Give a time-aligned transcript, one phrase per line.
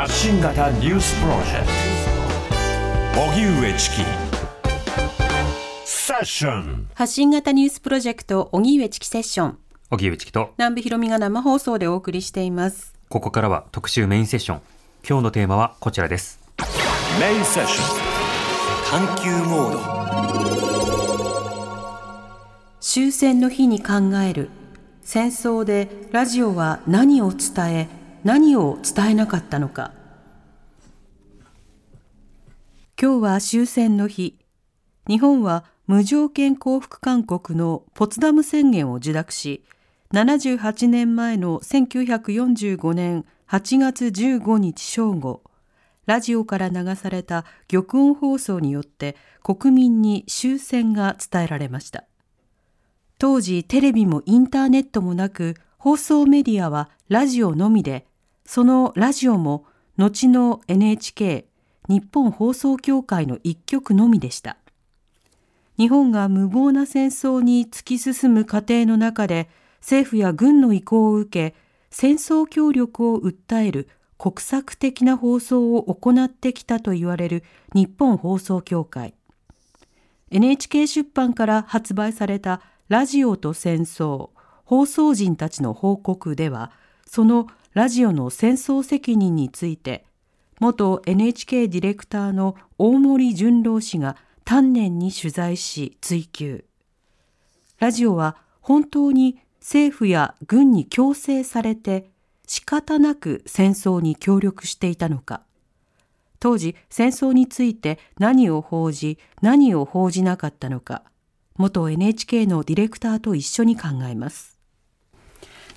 [0.00, 1.66] 発信型ニュースプロジェク
[3.12, 3.20] ト。
[3.20, 3.96] 荻上チキ
[5.84, 9.58] セッション発信型ニュースプロジェクト荻上チキセッション。
[9.90, 10.54] 荻上チキと。
[10.56, 12.94] 南部ひろみが生放送でお送りしています。
[13.10, 14.60] ここからは特集メインセッション。
[15.06, 16.40] 今日のテーマはこちらです。
[17.20, 19.06] メインセッション。
[19.06, 19.80] 探求モード。
[22.80, 24.48] 終戦の日に考える。
[25.02, 29.92] 戦争でラジオは何を伝え何を伝えなかったのか。
[33.00, 34.38] 今日は終戦の日。
[35.08, 39.64] 日本は無条件降伏勧告のポツダム宣言を受諾し
[40.12, 45.42] 78年前の1945年8月15日正午
[46.06, 52.04] ラジオから流された玉音放送によって国民に終戦が伝えられました。
[53.18, 58.06] 当時テレビもインターネットもなく放送メディアはラジオのみで
[58.52, 59.64] そのラジオも
[59.96, 61.46] 後の NHK
[61.88, 64.56] 日本放送協会の一局のみでした。
[65.78, 71.56] 日本が無謀な戦争に突き進む過程の中で政府や軍の意向を受け
[71.92, 79.14] 戦争協力を訴える国策的な放送を行ってきたと言われる日本放送協会。
[80.32, 84.30] NHK 出版から発売されたラジオと戦争
[84.64, 86.72] 放送人たちの報告では
[87.06, 90.04] そのラジオの戦争責任について
[90.58, 96.64] 元 NHK ディレクターの大森淳郎氏が丹念に取材し追及。
[97.78, 102.10] ラジオは本当に政府や軍に強制されて
[102.46, 105.42] 仕方なく戦争に協力していたのか。
[106.40, 111.04] 当時戦争について何を報じ何を報じなかったのか
[111.56, 114.59] 元 NHK のディレクターと一緒に考えます。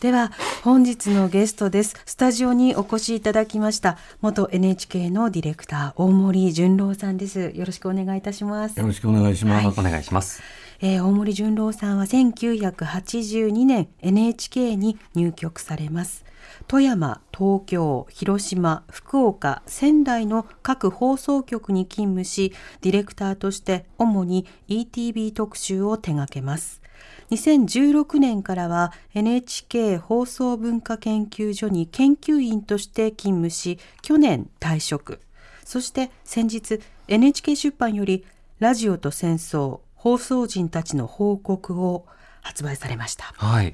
[0.03, 0.33] では
[0.65, 1.95] 本日のゲストです。
[2.05, 7.53] スタジオにお越しいただきました元 NHK のディレクター大森淳郎さんです。
[7.55, 8.77] よろしくお願いいたします。
[8.77, 9.79] よろしくお願いします。
[9.79, 10.43] お願いします。
[10.81, 16.25] えー大森淳郎さんは1982年 NHK に入局されます。
[16.67, 22.51] 富山、東京、広島、福岡、仙台の各放送局に勤務し
[22.81, 26.82] ディレクターとして主に ETV 特集を手掛けます
[27.31, 35.19] 2016年からは NHK 放送文化研究所に研究員として勤務し去年退職。
[35.65, 38.25] そして先日 NHK 出版より
[38.59, 42.05] ラジオと戦争放送人たちの報告を
[42.41, 43.33] 発売されました。
[43.37, 43.73] はい。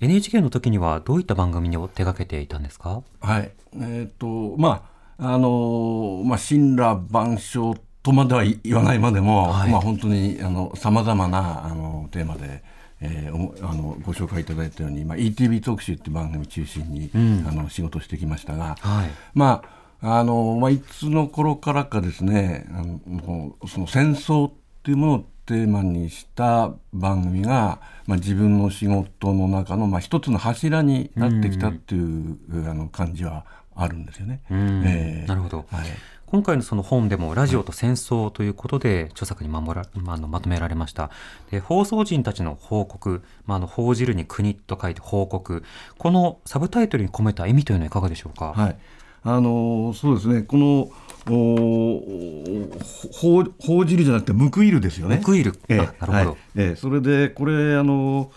[0.00, 3.02] NHK の時にはどういった番組を手掛けていたんですか？
[3.20, 3.50] はい。
[3.80, 4.86] えっ、と、ま
[5.18, 9.70] あ、あのまあ、神羅万象とまでは言わないまでも、はい。
[9.70, 12.62] まあ、本当に、あの、様々な、あの、テーマで、
[13.04, 17.46] えーあのご紹介いただいたように、まあ、ETV 特集っていう番組中心に、ん。
[17.46, 19.10] あの仕事してきましたが、はい。
[19.34, 19.62] ま
[20.00, 32.38] ああのまあ、いつの頃からかですねあのその戦争っていうものをテーマにした番組が、まあ、自分の仕事の中の、まあ、一つの柱になってきたっていう、
[32.68, 34.42] あの感じはあるんですよね。
[34.50, 34.82] うん。
[34.84, 35.64] ええなるほど。
[35.70, 35.86] はい
[36.34, 41.12] 今回のその本でもラジオと戦争ということで著作に守らまああのまとめられました。
[41.52, 45.62] で放送人たちの報告、まあ、あの報じるに国と書いて報告。
[45.96, 48.76] このサブタイトルに込めた意味というのはいかがでしょうか、はい、
[49.22, 50.90] あのそうですね、この
[51.30, 52.02] お
[53.12, 55.22] ほ報じるじゃなくて、報いるですよね。
[55.24, 55.56] 報いる。
[55.68, 55.78] ええ。
[55.78, 56.12] あなるほど。
[56.12, 56.26] はい。
[56.56, 56.74] ええ。
[56.74, 58.32] それで、これ、あの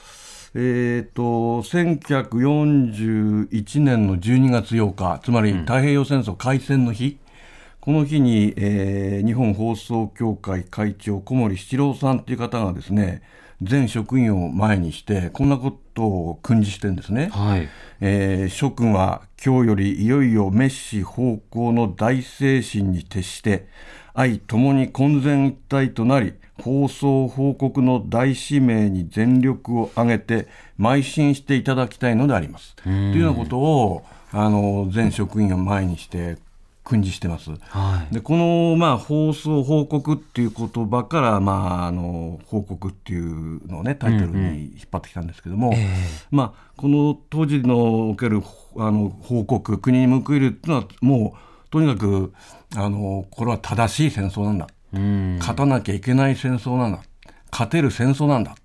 [0.54, 7.18] えー、と1941年の12月8日、つまり太平洋戦争開戦の日、
[7.88, 13.22] この日に、えー日本放送協会会長、小森七郎さんという方がですね、
[13.62, 17.30] 全職員を前にして、こんなことを訓示してるんですね。
[17.32, 17.70] はい
[18.02, 23.70] えー諸君は今日よりいよいよ滅死方向の大精神に徹して
[24.14, 32.76] 愛ともに混然一体となり放送報告の大使命に全力を挙げて邁進していただきたいのであります。
[32.76, 34.04] というようなことを
[34.34, 36.36] あの全職員を前にして
[36.88, 37.52] 訓示してます。
[37.52, 38.14] はい。
[38.14, 45.86] でこの、まあ、放送報告っていう言葉から、まあ、あの報告っていうのをねタイトルに引っ張ってきたんですけども、え
[46.32, 48.42] まあ、この当時のおける
[48.78, 52.34] あの報告国に報いるっていうのはもうとにかく
[52.78, 54.68] あのこれは正しい戦争なんだ。
[54.94, 55.38] うん。
[55.40, 57.02] 勝たなきゃいけない戦争なんだ。
[57.52, 58.56] 勝てる戦争なんだ。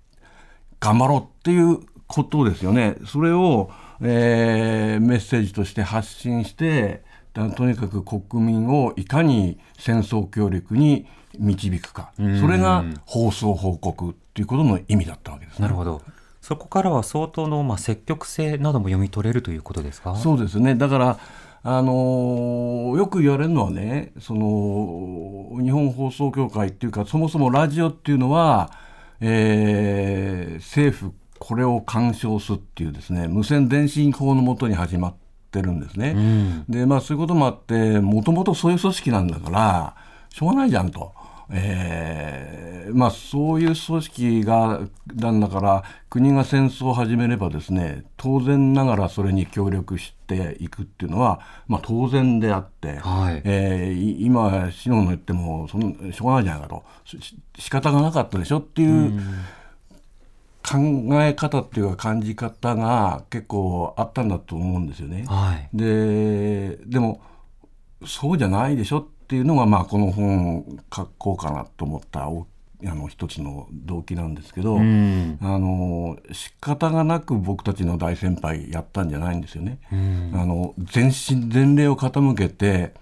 [0.79, 2.95] 頑張ろうっていうことですよね。
[3.05, 3.69] それを、
[4.01, 6.97] えーメッセージとして発信してだ
[7.33, 11.07] とにかく国民をいかに戦争協力に
[11.39, 15.63] 導くかそれが放送報告っていうことの意味だったわけですね。
[15.63, 16.01] なるほど
[16.41, 20.15] そこからは相当のまあ積極性なども読み取れるということですか？
[20.17, 20.75] そうですね。
[20.75, 21.19] だから、
[21.63, 28.71] あのよく言われるのはねその日本放送協会っていうかそもそもラジオっていうのは、
[29.21, 35.15] えー、政府これを干渉すっていうですね無線電信法のもとに始まっ
[35.53, 36.13] てるんですね。
[36.15, 39.95] うん、でまあそういうこともあってもともとそういう組織なんだから
[40.29, 41.13] しょうがないじゃんと。
[41.55, 44.81] えー、まあそういう組織が
[45.13, 59.17] なんだから国が戦争を始めればですね当然ながらそれに協力していくっていうのは、まあ、当然であって、はいえー、今篠野の言ってもそのしょうがないじゃないかとし仕方がなかったでしょっていう。
[59.17, 59.21] う
[60.63, 60.77] 考
[61.23, 65.25] え方っていうか感じ方が結構あったんだと思うんですよね。
[65.27, 67.21] はい、ででも
[68.05, 72.23] そうじゃないでしょっていうのが、まあ、この本を書こうかなと思った
[72.85, 79.79] あの一つの動機なんですけど、うん、あの仕方がなく僕たちの大先輩やったんじゃないんですよね。
[79.91, 82.93] うん、あの全身全霊を傾けて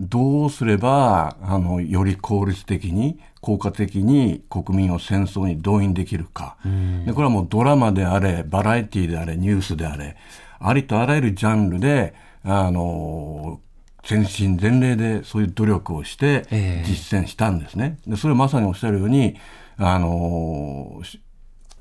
[0.00, 10.16] どうすればあのより効率的に効果的に国民を戦争に動員できるか、うん、でこれはもうドラマであれバラエティーであれニュースであれ
[10.58, 13.60] ありとあらゆるジャンルであの
[14.04, 16.46] 全身全霊でそういう努力をして
[16.84, 17.98] 実践したんですね。
[18.06, 19.36] でそれはまさにおっしゃるように
[19.76, 21.02] あの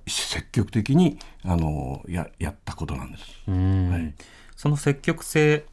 [0.06, 3.24] 積極的にあのややったことなんです。
[3.50, 4.13] はい、
[4.57, 5.66] その積極性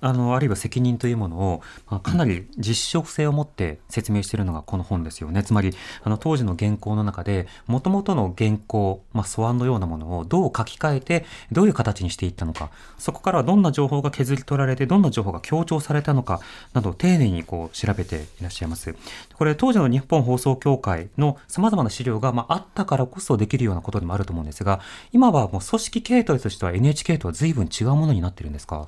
[0.00, 5.42] あのあるいは責任というものを、まあ、かなり実証性を持って説明しているのがこの本ですよね。
[5.42, 16.40] つまりあの当時の原稿の中でもともとの原稿、まあ、素案のようなものをどう書き換えてどういう形にしていったのかそこからどんな情報が削り取られてどんな情報が強調されたのか
[16.72, 18.94] など丁寧にこう調べていらっしゃいます。
[19.34, 24.80] これ当時の日本放送協会のさまざまな資料が、まあ、あったからこそできるようなことでもあると思うんですが
[25.12, 28.86] 今はもう組織形態としては NHK とは随分違うものになってるんですか？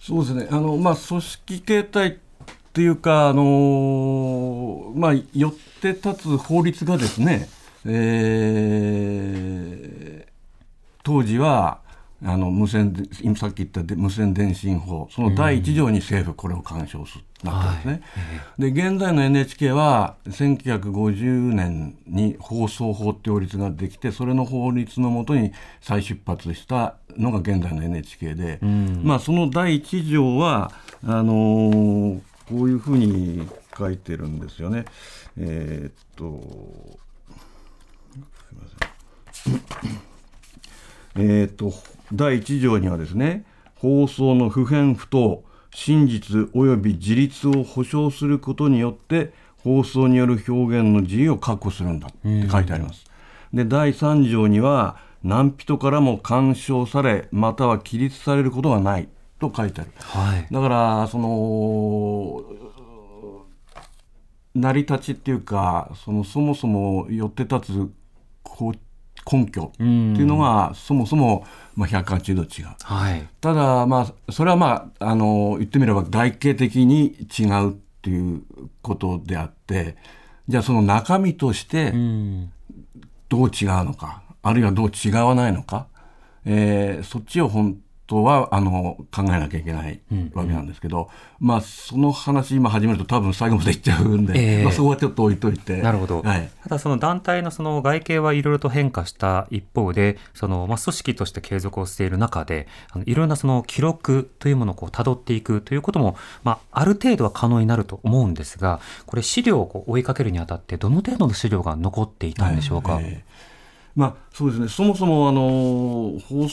[0.00, 0.48] そうですね。
[0.50, 2.16] あの、まあ、組織形態っ
[2.72, 7.48] ていうか、あのまあ、よって立つ法律がですね、
[7.84, 10.32] えー、
[11.02, 11.80] 当時は
[12.24, 17.92] あの無線今さっき言った無線電信法その第1条に政府これを干渉する、なったんですね。
[18.56, 30.72] はい、で現在の NHK は1950年に放送法って法律ができてそれの法律のもとに再出発したのが現在の NHK で、うん、まあ、その第1条は
[31.04, 33.48] あのー、こういうふうに
[33.78, 34.86] 書いてるんですよね。
[35.36, 36.98] えー、っと
[38.32, 38.68] すみま
[39.46, 40.08] せん。
[41.20, 41.72] えー、っと
[42.12, 43.44] 第1条にはですね
[43.76, 53.04] 放送の不偏不当真実及び自立を保障することによって放送による表現の自由を確保するんだって書いてあります。
[53.52, 59.08] で第3条には何人からも干渉されまたは規律されることがない
[59.40, 62.44] と書いてある、はい、だからその
[64.54, 67.90] 成り立ちっていうかそのそもそもよって立つ
[69.30, 69.84] 根拠ってい
[70.22, 71.46] うのがそもそも
[71.76, 78.42] まあ180度違う、はい、ただまあそれはまああの言ってみれば外形的に違うっていう
[78.82, 79.96] ことであって
[80.48, 81.92] じゃあその中身として
[83.28, 85.88] どう違うのか、あるいはどう違わないのか、
[86.46, 87.76] えー、そっちを本
[88.08, 90.00] とはあの考えなきゃいけない
[90.32, 95.82] わけなんですけど、うんうん、まあその話今始めると多分最後までいっちゃうんで、えー、まあ、そこはちょっと置いといて。
[95.82, 112.94] なるほど、はい、ただその団体のその外形はいろいろと変化した一方でその、まあ、組織として継続をしている中であのいろんなその記録というものをこう辿っていくということも、まあ、ある程度は可能になると思うんですがこれ資料をこう追いかけるにあたってどの程度の資料が残っていたんでしょうか？
[112.94, 113.22] はいえ。
[113.24, 113.47] ー
[113.98, 116.48] まあ、そうですねそもそもあの放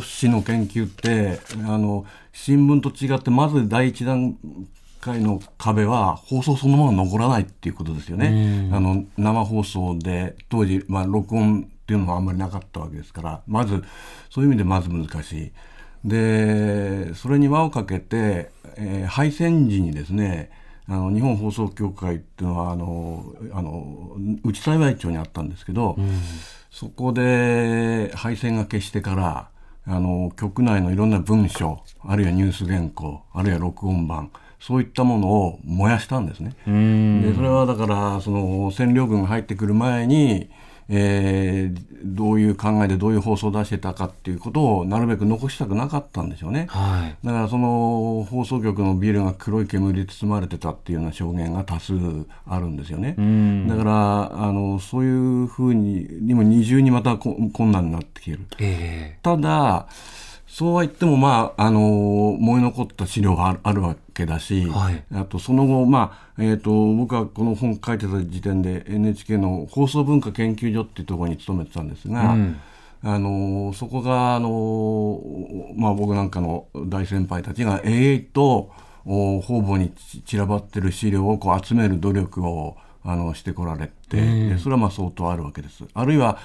[0.00, 4.36] 送史の研究ってあの新聞と違ってまず第一段
[5.00, 8.68] 階の壁は放送そのもの残らないっていうことですよね。
[8.72, 13.84] あの生放送で当時、まあ、録音っていうのもあんまりなかったわけですからまず
[14.30, 15.52] そういう意味でまず難しい。
[16.04, 20.50] でそれに輪をかけて、えー、敗戦時にですね
[20.88, 26.10] あの日本放送協会っていうのはあのあの内幸町にあったんですけど、うん、
[26.70, 29.48] そこで敗戦が決してから
[29.86, 34.30] あの局内のいろんな文書あるいはニュース原稿あるいは録音版
[34.60, 36.56] そういったものを燃やしたんですね。
[36.66, 40.50] でそれはだからその占領軍が入ってくる前に
[40.90, 51.92] えー、どういう考えでどういう放送を出してたかっていうことをなるべく残したくなかったんでしょうね、はい、だからその放送局のビルが黒い煙で包まれてたっていうような証言が多数
[52.46, 53.16] あるんですよね。
[53.68, 59.86] だからあのそういうふうににも二重にまた困難になってきてる、えー、ただ
[60.46, 61.80] そうは言っても、まあ、あの
[62.40, 72.60] 燃え残った資料があるわけだし、はい、あとその後、まあえーと、僕はこの本書いてた時点で NHK の放送文化研究所っていうところに勤めてたんですが、うん、
[73.02, 75.20] あのそこが、あの
[75.76, 78.70] まあ、僕なんかの大先輩たちが永遠と
[79.04, 79.90] 方々に
[80.26, 85.84] 散らばってる資料をこう集める努力をあのしてこられて、うん、それはまあ相当あるわけです。
[85.94, 86.38] あるいは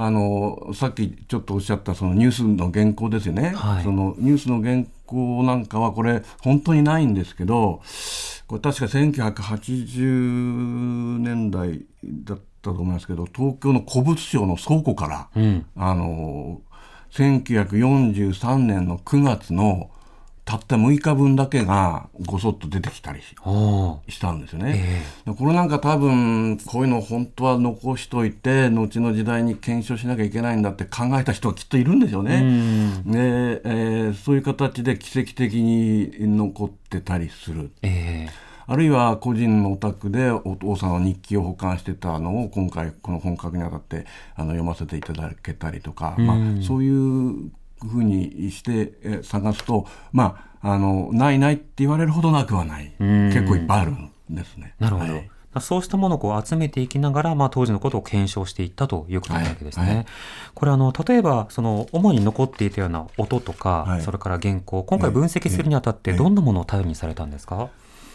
[0.00, 7.82] あのさっきちょっとおっしゃったそのニュースの原稿ですよね、はい、そのニュースの原稿なんかはこれ本当にないんですけど
[8.46, 16.60] これ確か1980年代だったと思いますけど東京の古物商の倉庫から、うん、あの
[17.10, 19.90] 1943年の9月の
[20.48, 32.36] たった6日分だけがごそっと出てきたりしたんですよね、えー、これなんか多分こういうのを本当は残しといて後の時代に検証しなきゃいけないんだって考えた人はきっといるんでしょうね。
[33.06, 37.70] うで、えー、そういう形で奇跡的に残ってたりする。
[37.82, 44.04] えーあるいは個人のお宅でお父さんの日記を保管してたのを今回この本格にあたって
[44.36, 47.50] あの読ませていただけたりとか、まあ、そういう
[47.86, 52.94] ふうにして探すと、まあ、あのないないって言われるほどなくはない。
[52.98, 54.74] 結構いっぱいあるんですね。
[54.78, 55.30] なるほど、はい。
[55.60, 59.86] そうしたものをこう集めていきながら、まあ、当時のことを検証していったということなわけですね。
[59.86, 59.96] はい。
[59.96, 60.06] はい、
[60.54, 67.70] これあの例えばその主に残っていたような音とか、はい、それから原稿今回分析するにあたってどんなものを頼りにされたんですか、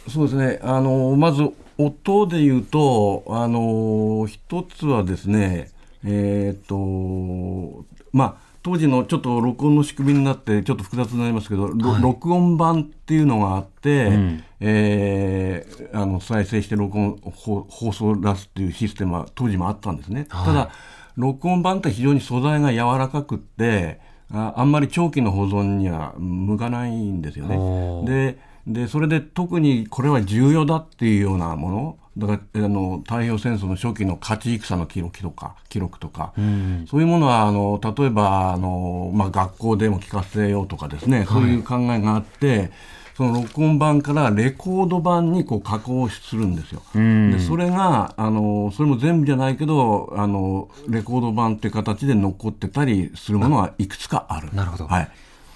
[0.10, 0.60] そうですね。
[0.64, 5.72] あのまず音で言うとあの一つはですね
[6.06, 20.28] えっ、とまあ当時のちょっと録音の仕組みになってちょっと複雑になりますけど、はい、録音版っていうのがあって、うん、えー、あの再生して録音放送出すっていうシステムは当時もあったんですね。
[20.30, 20.72] はい、ただ
[21.18, 24.00] 録音版って非常に素材が柔らかくって
[24.32, 28.08] ああんまり長期の保存には向かないんですよね。
[28.08, 42.72] ででそれで特にこれは重要だっていうようなものだからあの太平洋戦争の初期の勝ち戦の記録とか記録とか、うん、そういうものはあの例えばあの、まあ、学校でも聞かせようとかですね、はい、そういう考えがあって。
[43.16, 46.82] その録音版からレコード版にこう加工するんですよ。
[46.96, 54.50] でそれがあのそれも全部じゃないけどあのレコード版っていう形で残ってたりするものはいくつかある。
[54.54, 54.88] なるほど。
[54.88, 55.12] はい。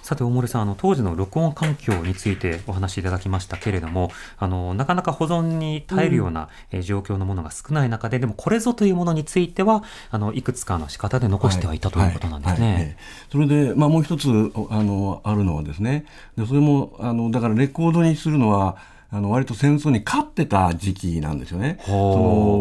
[0.07, 12.97] さて大森さんあの当時の録音環境についてお話しいただきましたけれどもあのなかなか保存に耐えるような、うん、状況のものが少ない中ででもこれぞというものについてはあのいくつかの仕方で残してはいた、ということなんですね。
[13.29, 14.29] それで、まあ、もう一つ
[14.69, 16.05] あのあるのはですね。
[16.37, 18.77] でそれもあのだからレコードにするのは
[19.09, 21.79] あの割と戦争に勝ってた時期なんですよね。
[21.85, 21.91] そ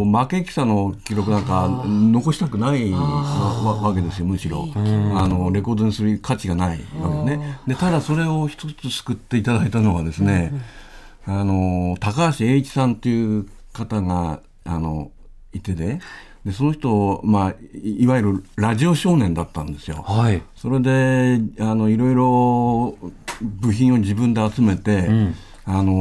[0.05, 7.59] の負け戦の記録なんか残したくないわけですよむしろあのレコードにする価値がないわけね。
[7.67, 10.53] でただそれを一つ救っていただいたのはですね、
[11.27, 15.11] あの高橋栄一さんという方があの
[15.53, 16.01] いてで。
[16.45, 20.05] でその人、まあ、いわゆるラジオ少年だったんですよ。
[20.07, 22.97] はい、それであのいろいろ
[23.43, 25.35] 部品を自分で集めて、うん
[25.67, 25.93] あの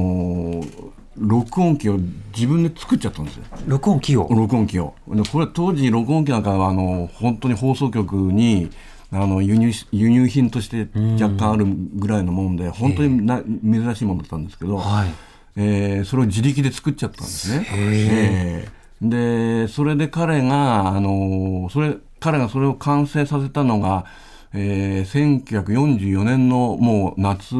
[0.62, 1.98] ー、録音機を
[2.36, 3.44] 自分で作っちゃったんですよ。
[3.68, 4.28] 録音機を？
[4.30, 4.94] 録音機を。
[5.32, 8.70] これ当時録音機なんかはあの本当に放送局に
[9.12, 10.88] あの輸入輸入品として
[11.22, 15.10] 若干あるぐらいのもんで、本当にな、珍しいものだったんですけど、はい、
[15.56, 17.68] えー、それを自力で作っちゃったんですね。
[17.72, 24.06] えー、でそれで彼があのそれ彼がそれを完成させたのが、
[24.54, 27.56] えー、1944年のもう夏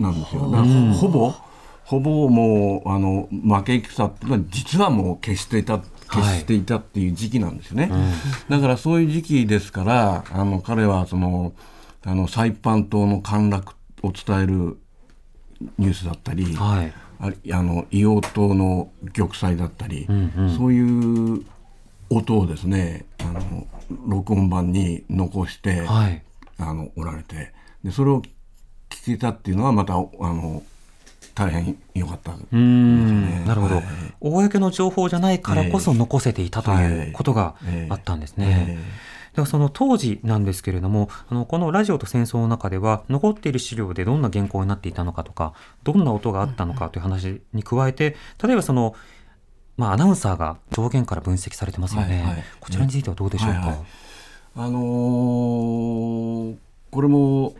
[0.00, 0.42] なんですよ。
[0.42, 1.32] ほぼ
[1.84, 7.88] ほぼもうあの負け戦っていうのは実はもう消していた消していたっていう時期なんですよね。
[7.90, 8.10] はいうん、
[8.48, 11.52] だからそういう時期ですからあの彼はその
[12.04, 14.78] あのサイパン島の陥落を伝える
[15.78, 16.92] ニュースだったり、はい、
[17.52, 21.44] あの硫黄島の玉砕だったり、うんうん、そういう
[22.08, 23.66] 音をですねあの
[24.06, 26.22] 録音版に残して、はい、
[26.58, 27.52] あのおられて
[27.84, 28.22] でそれを
[28.90, 30.62] 聞けたっていうのはまたあの
[31.34, 33.44] 大変良かった、ね、うん。
[33.46, 33.84] なるほど、はい、
[34.20, 37.54] 公の情報じゃないからこそ残せていたということが
[37.88, 38.78] あったんですね。
[39.34, 45.54] ではその当時なんですけれどもあのこのラジオと戦争の中では残っている資料でどんな原稿になっていたのかとか
[45.84, 48.96] どんな音があったのかという話に加えて例えばその、
[49.76, 53.58] まあ、アナウンサーが上限から分析されてますよね、はいはい、こちらについてはどうでしょうか？
[53.60, 53.78] はいはい、
[54.56, 56.56] あのー、
[56.90, 57.54] これも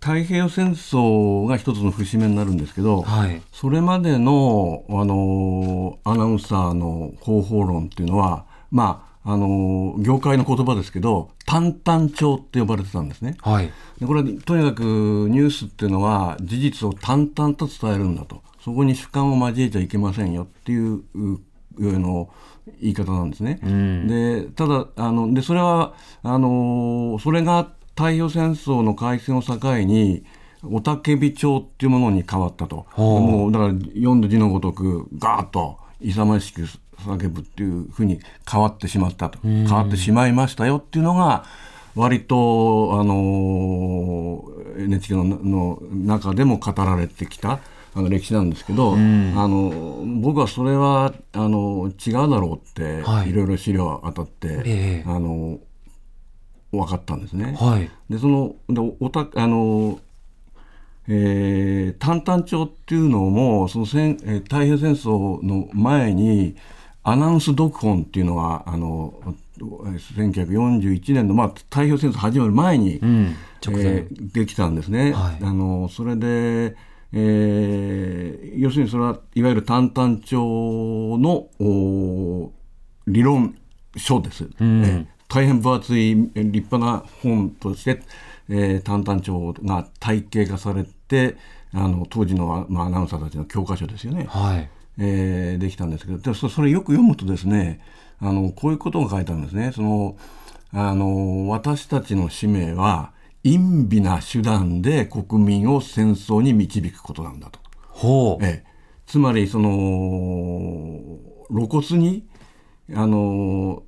[0.00, 13.36] 太平洋戦争が一つの節目になるんですけど、はい、それまでのあのアナウンサーの方法論っていうのはまああの業界の言葉ですけど淡々帳って呼ばれてたんですね。
[13.40, 13.70] はい。
[13.98, 21.40] でこれはとにかくニュースっていうのは事実を淡々と伝えるんだとそこに主観を交えちゃいけませんよっていうう
[21.78, 22.30] うの
[22.80, 23.60] 言い方なんですね。
[24.06, 30.24] でただあのでそれはあのそれが太平洋戦争の開戦を境に
[30.62, 32.86] 雄たけび帳っていうものに変わったと。
[32.96, 36.62] もうだから読んで字のごとくガーッと勇ましく
[36.98, 39.40] 叫ぶっていうふうに変わってしまったと。
[39.42, 41.44] 変わってしまいましたよっていうのが
[41.96, 44.44] 割とあの
[44.76, 47.58] NHK のの中でも語られてきた
[47.96, 53.30] あの歴史なんですけど、あの僕はそれはあの違うだろうって、はい。
[53.30, 55.04] い、ろいろ資料当たって、ええ。
[55.04, 55.58] あの
[56.72, 57.56] 分かったんですね。
[57.58, 57.90] はい。
[58.10, 59.98] でそのでおたあの、
[61.08, 66.56] えー、淡々帳っていうのもその戦、えー太平洋戦争の前に
[67.02, 73.34] アナウンス読本っていうのはあのえー1941年の、まあ、太平洋戦争始まる前に、うん。
[73.68, 75.12] えーできたんですね。
[75.12, 76.76] はいあのそれで、
[77.12, 80.38] えー要するにそれはいわゆる淡々帳
[81.18, 82.52] のお
[83.06, 83.56] 理論
[83.96, 84.44] 書です。
[84.44, 88.02] んえー大変分厚いえー立派な本として、
[88.48, 91.36] えー、淡々帳が体系化されて
[91.72, 94.26] あの当時の、まあ、アナウンサーたちの教科書ですよね。
[94.28, 94.70] はい。
[95.00, 97.80] えーできたんですけどでそそれよく読むとですね
[98.20, 99.72] あのこういうことが書いてあるんですね。
[99.72, 100.16] その
[100.72, 103.12] あの私たちの使命は
[103.44, 107.60] 陰微な手段で国民を戦争に導くことなんだと。
[107.88, 108.44] ほう。
[108.44, 108.70] ええ、
[109.06, 111.00] つまりその
[111.50, 112.26] 露骨に
[112.94, 113.87] あの言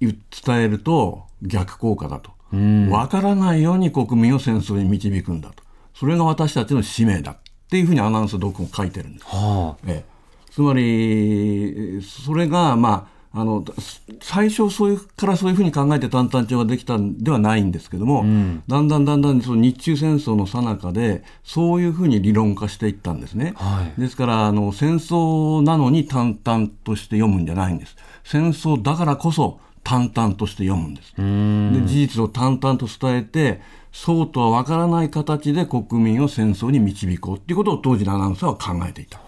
[0.00, 2.32] 伝えると逆効果だと。
[2.52, 2.90] うん。
[2.90, 5.62] わからないように国民を戦争に導くんだと。
[5.94, 7.38] それが私たちの使命だっ
[7.70, 9.24] ていうふうにアナウンス読本書いてるんです。
[9.26, 13.62] はええ、つまりそれがまああの
[14.22, 23.52] 最初そういうからそういうふうに考えて淡々帳ができたんではないんですけども、んだんだんだんだんその日中戦争の最中でそういうふうに理論化していったんですね。
[23.56, 27.94] はいですからあの戦争なのに淡々として読むんじゃないんです。
[28.24, 31.14] 戦争だからこそ淡々として読むんです。
[31.14, 31.22] で
[31.86, 33.60] 事実を淡々と伝えて
[33.92, 39.20] そうとは分からない形で国民を戦争に導こうっていうことを当時のアナウンサーは考えていた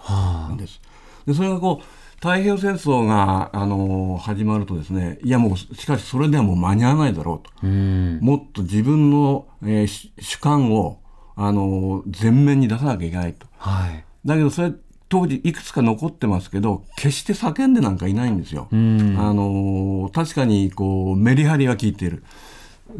[0.51, 0.81] んです。
[1.25, 1.85] でそれがこう
[2.17, 8.19] 太平洋戦争が、あの始まるとですねいやもうしかしそれではもう間に合わないだろうと、うん。
[8.21, 10.99] もっと自分の、えーし主観を、
[11.37, 13.47] あの前面に出さなきゃいけないと。
[13.57, 14.03] はい。
[14.25, 14.73] だけどそれ
[15.09, 18.67] 当時いくつか残ってますけど決して叫んでなんかいないんですよ。
[18.71, 19.15] うん。
[19.19, 22.23] あの確かにこうメリハリは効いている。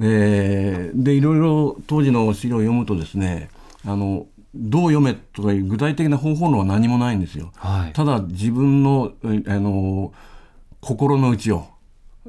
[0.01, 3.49] えーでいろいろ当時の資料を読むとですね
[3.85, 7.51] あのどう読めとかいう具体的な方法論は何もないんですよ。
[7.55, 7.93] はい。
[7.93, 10.11] ただ自分のえあの
[10.81, 11.67] 心の内を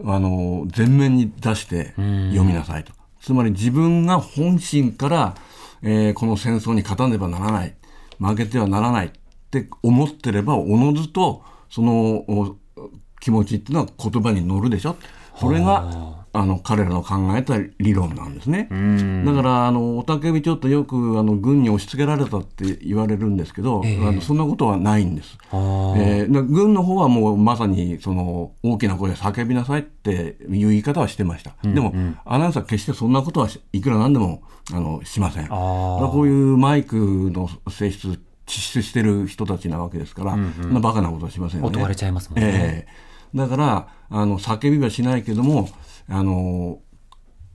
[0.05, 2.93] あの前面に出して読みなさいと。
[3.21, 5.35] つまり自分が本心から、
[5.83, 7.75] えーこの戦争に勝たねばならない
[8.19, 9.12] 負けてはならない
[9.59, 12.57] って思ってればおのずとそのお
[13.21, 14.97] 気持ちっていうのは言葉に乗るでしょ。
[15.39, 18.69] それがあの彼らの考えた理論なんですね。
[19.27, 25.37] だからあの雄たけびちょっとよくあの軍に押し付けられたって言われるんですけど、ええあのそんなことはないんです。
[25.51, 31.57] あーえーだ軍の方はもうまさにその大きな声で叫びなさいっていう言い方はしてました。
[31.65, 31.93] でも、
[32.25, 35.49] アナウンサーは決してそんなことはしいくらなんでもあのしません。
[35.49, 36.97] こういうマイク
[37.35, 41.87] の性質、窒出してる人たちなわけですから、そんなバカなことはしませんよね。
[41.87, 42.47] れちゃいますもんね。
[42.53, 43.11] ええ。
[43.35, 45.69] だからあの叫びはしないけども
[46.09, 46.81] あの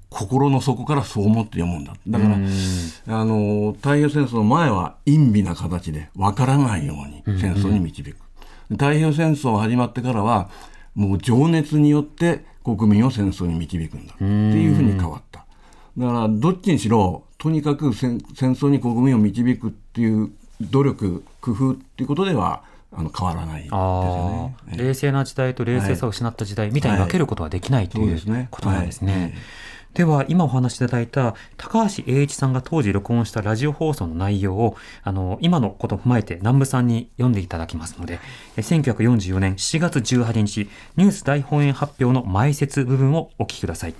[0.10, 1.94] 心の底からそう思って読むんだ。
[2.08, 8.18] だからあの太平洋戦争の前は陰微な形で分からないように戦争に導く、
[8.70, 10.50] 太平洋戦争が始まってからは
[10.94, 14.14] もう情熱によって国民を戦争に導くんだ。
[14.14, 15.46] っていうふうに変わった。
[15.98, 24.74] だからどっちにしろとにかく戦戦争に国民を導くっていう努力工夫っていうことではあの変わらないですよあね。
[24.74, 29.36] あ、冷静な時代と冷静さを失った時代みたいに分けることはできないというそうことなんですはいね。
[29.96, 38.20] では、今お話しいただいた高橋栄一さんが当時録音したラジオ放送の内容を、あの、今のことを踏まえて南部さんに読んでいただきますので、
[38.58, 43.96] え1944年7月18日、ニュース大本営発表の前説部分をお聞きください。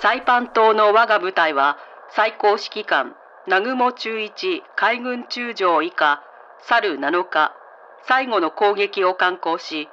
[0.00, 1.76] サイパン島の我が部隊は
[2.16, 3.12] 最高指揮官
[3.48, 6.22] 南雲中一海軍中将以下
[6.60, 7.54] 去る7日
[8.02, 9.88] 最後の攻撃を敢行し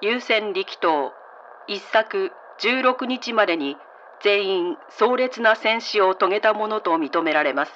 [0.00, 1.12] 優先力投。
[1.68, 3.76] 一昨16日までに
[4.20, 7.72] 全員壮烈な戦死を遂げたものと認められます。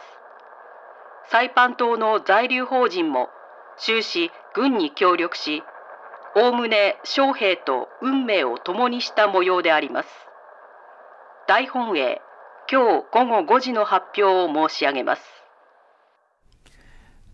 [1.31, 3.29] サイパン島の在留邦人も
[3.77, 5.63] 終始軍に協力し
[6.35, 10.09] おおむね将兵と運命を共にした模様であります。
[11.47, 12.21] 大本営
[12.71, 15.42] 今日午後5時の発表を申し上げます。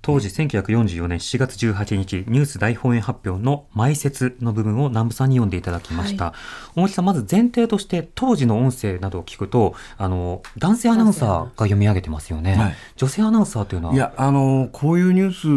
[0.01, 6.35] 当時1944年7月18日ニュース大本営発表の前説の部分を南部さんに読んでいただきました、
[6.77, 12.77] 大木さんまず前提として当時の音声などを聞くとあの男性アナウンサーが読み上げてますよね、はい。
[12.97, 13.95] 女性アナウンサーというのは？
[13.95, 15.49] いやあのこういうニュース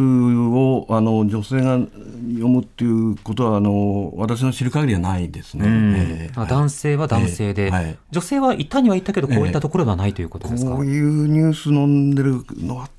[0.56, 5.68] をあの女性が読むっていうことはあの私の知る限りはないですね。
[5.68, 5.96] うん。
[5.96, 6.32] ええ。
[6.36, 7.70] あ男性は男性で、ええ。
[7.70, 7.98] はい。
[8.12, 12.90] 女性はいたにはいたけどこういったところではないということですか、こういうニュース飲んでるのは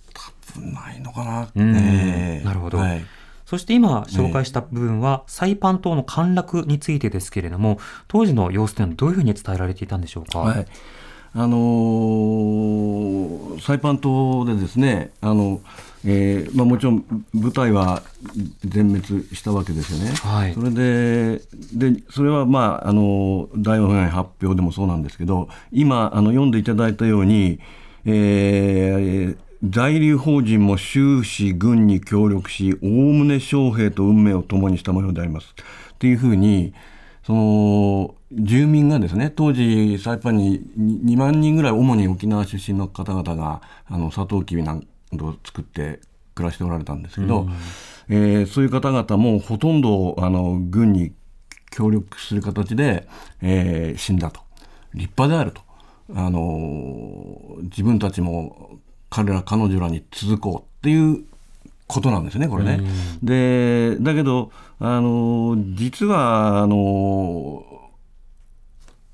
[0.55, 1.49] 多分ないのかな。
[1.55, 1.77] うん。
[1.77, 2.45] ええ。
[2.45, 2.79] なるほど。
[2.79, 3.05] はい。
[3.47, 10.39] そして今紹介した部分は、サイパン島の陥落についてですけれども、当時の様子というのはどういうふうに伝えられていたんでしょうか？
[10.39, 10.67] はい。
[11.35, 15.61] あのーサイパン島でですね、あの
[16.05, 17.05] えーまあ、もちろん
[17.35, 18.03] 部隊は
[18.65, 20.13] 全滅したわけですよね。
[20.15, 20.55] はい。
[20.55, 27.61] それででそれは、まあ、あの大本営発表でもそうなんですけど今あの読んでいただいたように、
[28.05, 35.55] えー在留邦人も終始軍に協力しおおむね将兵と運命を共にした模様であります。
[35.95, 36.75] っていうふうに
[37.25, 44.81] その住民がですね当時サイパンに2万人ぐらい主に沖縄出身の方々があのサトウキビな
[45.13, 46.01] どを作って
[46.35, 47.47] 暮らしておられたんですけど、
[48.09, 51.13] えーそういう方々もほとんどあの軍に
[51.71, 53.07] 協力する形で、
[53.41, 54.41] えー死んだと。
[54.95, 55.63] 立派であると、
[56.15, 58.79] あの自分たちも
[59.13, 61.25] 彼ら彼女らに続こうっていう
[61.87, 62.81] ことなんですね、これね。
[63.23, 67.63] でだけどあの実はあの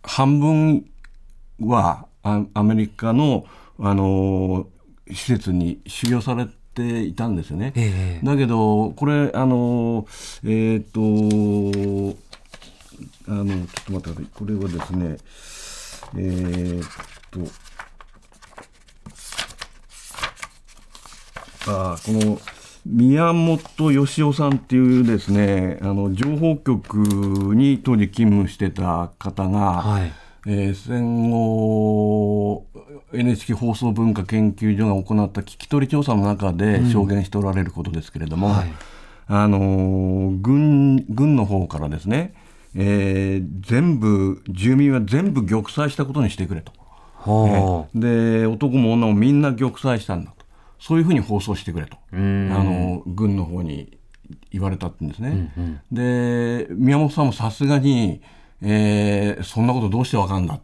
[0.04, 0.88] 半分
[1.60, 3.44] はあアメリカの
[3.80, 4.68] あの
[5.10, 7.72] 施設に収容されていたんですよね。
[7.74, 10.06] ええだけどこれあの
[10.44, 11.00] えっ、と
[13.26, 15.16] あのちょっと待ってくださいこれはですね
[16.16, 16.84] えっ、
[17.32, 17.67] と
[21.68, 22.38] あこの
[22.86, 26.96] 宮本義雄さんっていうですねあの情報局
[27.54, 30.12] に当時勤務してた方が、はい。
[30.46, 32.64] えー戦後
[33.12, 38.72] NHK 放送文化研究所が行った聞き取り調査の中で証言しておられることですけれども、はい
[39.26, 42.34] あのー軍軍の方からですね、
[42.74, 46.72] えー全部住民は全部玉砕したことにしてくれと、
[47.18, 47.98] はあ。
[47.98, 50.37] で男も女もみんな玉砕したんだと
[50.78, 52.48] そういうふうに放送してくれと、あん。
[52.48, 53.98] の軍の方に
[54.50, 55.52] 言われたってんですね。
[55.56, 55.80] うんうん。
[55.90, 58.20] で宮本さんもさすがに、
[58.62, 60.60] えーそんなことどうしてわかんだっ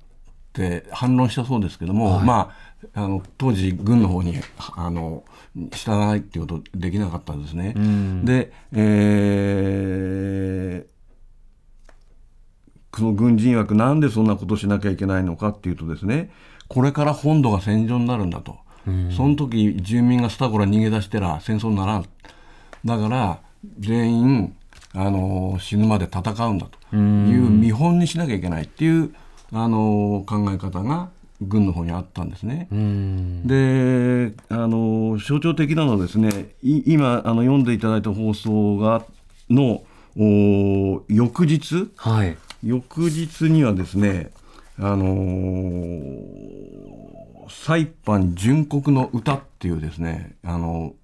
[0.52, 2.52] て反論したそうですけども、ま
[2.94, 4.36] ああの当時軍の方に
[4.76, 5.24] あの
[5.72, 7.72] 従わないっていうことできなかったんですね。
[7.78, 8.24] ん。
[8.24, 10.94] で、えー
[12.96, 16.30] その軍人枠なんでそんなことしなきゃいけないのかっていうとですね
[16.68, 18.56] これから本土が戦場になるんだと、
[19.16, 22.06] その時住民がスタコラ逃げ出したら戦争にならん
[22.84, 23.38] だから
[23.78, 24.56] 全員
[24.92, 29.14] あの死ぬまで戦うんだという見本にしなきゃいけないっていう
[29.52, 31.08] あの考え方が
[31.40, 32.68] 軍の方にあったんですね。
[32.70, 33.46] うん。
[33.46, 39.04] であの象徴的なのはですねい今あの読んでいただいた放送が
[39.50, 39.82] の
[40.16, 41.90] お翌日？
[41.96, 42.36] はい。
[42.62, 44.30] 翌日にはですね
[44.78, 46.14] あの
[47.48, 50.94] サイパン純国の歌っていうですねあの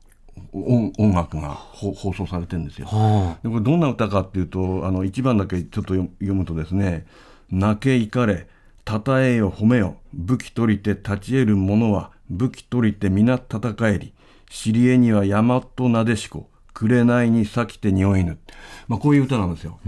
[0.53, 2.87] 音音楽がほ放送されてるんですよ。
[2.87, 7.07] はでこれどんな歌かっていうとあの1番だけちょっと読読むとですね
[7.51, 8.49] 「泣け怒れ
[8.87, 14.13] 称えよ褒めよ武器取りて立ち得る者は武器取りて皆戦えり
[14.49, 16.50] 知りえには大和なでしこ
[16.89, 18.39] 紅に咲きて匂いぬ」
[18.89, 19.79] まあ、こういう歌なんですよ。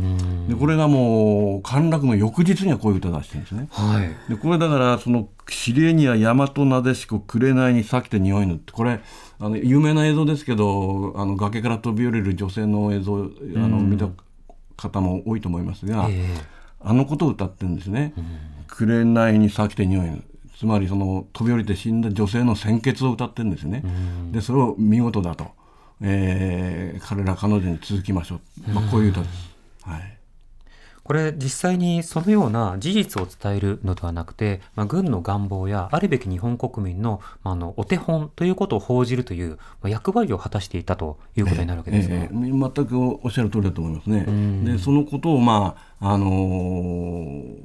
[0.49, 3.69] でこれがもう陥落の翌日にはこういう歌出してるんですね。
[3.71, 4.31] はい。
[4.31, 8.73] でこれだからその「知りえには大和なでしこ紅に咲きて匂いぬ」って。
[8.73, 9.01] これ
[9.41, 14.09] あの有名な映像ですけどあの崖から飛び降りる女性の映像あの見た
[14.77, 16.35] 方も多いと思いますが、え
[16.81, 18.15] あのことを歌ってるんですね
[18.69, 20.23] 「紅に咲きて匂いぬ」
[20.57, 23.83] つまりその飛び降りて死んだ女性の鮮血を歌ってるんですよね。
[24.31, 25.51] でそれを見事だと、
[26.03, 29.51] えー彼ら彼女に続きましょう、まあ、こういう歌です。
[29.85, 30.19] はい
[31.05, 42.31] これ実際にそのような事実を伝えるのではなくて、まあ、軍の願望やあるべき日本国民の,、まあ、あのお手本ということを報じるという、まあ、役割を果たしていたということになるわけですね。
[42.33, 44.21] ええ全くおっしゃる通りだと思いますね。
[44.21, 47.57] んでそのことをまああのー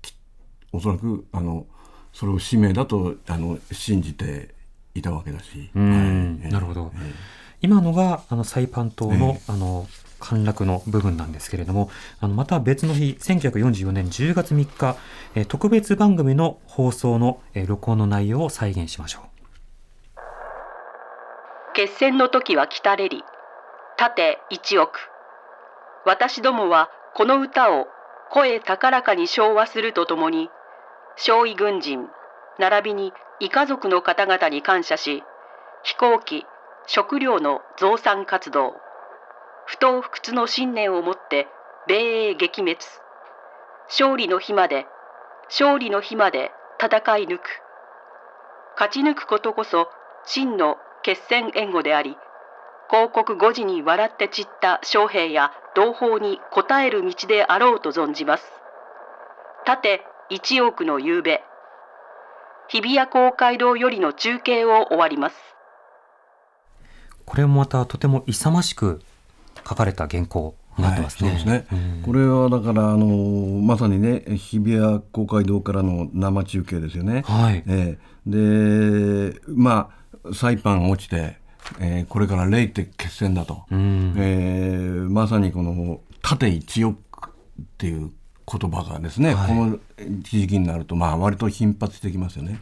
[0.00, 0.14] き
[0.72, 1.66] おそらくあの
[2.14, 4.53] それを使命だとあの信じて
[4.94, 5.70] いたわけだし。
[5.74, 6.40] うん。
[6.42, 6.52] はい。
[6.52, 6.92] なるほど。
[6.94, 7.12] ええ。
[7.62, 9.86] 今のがあのサイパン島の,、あの
[10.20, 14.96] 陥落の部分なんですけれども、あのまた別の日、1944年10月3日、
[15.34, 19.22] えー特別番組の放送の、えー録音の内容を再現しましょう。
[21.74, 23.24] 決戦の時は来たれり
[23.96, 24.92] 盾一億。
[26.06, 27.86] 私どもはこの歌を
[28.30, 30.50] 声高らかに唱和するとともに
[31.16, 32.06] 少尉軍人
[32.58, 35.22] 並びに異家族の方々に感謝し
[35.82, 36.46] 飛行機
[36.86, 38.74] 食料の増産活動
[39.66, 41.48] 不当不屈の信念をもって
[41.86, 42.78] 米英撃滅。
[43.88, 44.86] 勝利の日まで
[45.46, 47.42] 勝利の日まで戦い抜く。
[48.76, 49.88] 勝ち抜くことこそ
[50.24, 52.16] 真の決戦援護であり
[52.88, 58.44] 広告5時に笑って散った将兵や同胞に応える道であろうと存じます。
[59.64, 61.42] 盾一億の夕べ
[62.74, 65.36] 日比谷公会堂よりの中継を終わります
[67.24, 69.00] これもまたとても勇ましく
[69.58, 71.30] 書かれた原稿になってますね。
[71.30, 73.06] はい、そうですね、うんこれはだからあの
[73.62, 77.22] まさにね日比谷公会堂からの生中継ですよね。
[77.24, 77.62] はい。
[77.68, 79.92] ええでま
[80.24, 81.38] あサイパン落ちて、
[81.78, 88.10] えーこれからレイって決戦だと、うんえーまさにこの縦一億っていう
[88.46, 89.48] 言葉がですね、はい。
[89.48, 89.78] この
[90.20, 92.58] 時期になるとまあ割と頻発してきますよね。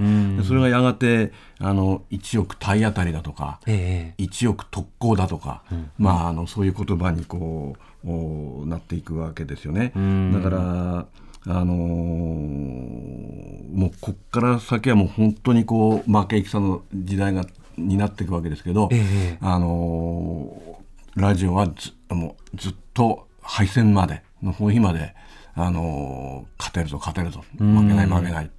[0.46, 5.62] それがやがてあの1億体当たりだとか、ええ1億特攻だとか、
[5.98, 9.92] まあ、あのそういう言葉にこうおなっていくわけですよね。
[9.98, 10.32] ん。
[10.32, 11.06] だから、
[11.46, 17.44] あのーもうこっから先はもう本当にこう負け戦の時代が
[17.78, 18.98] になっていくわけですけど、え
[19.32, 20.72] えあのー
[21.14, 25.14] ラジオはずもうずっと敗戦までの日まで、
[25.54, 27.44] あのー勝てるぞ勝てるぞ。
[27.58, 28.50] 負けない負けない。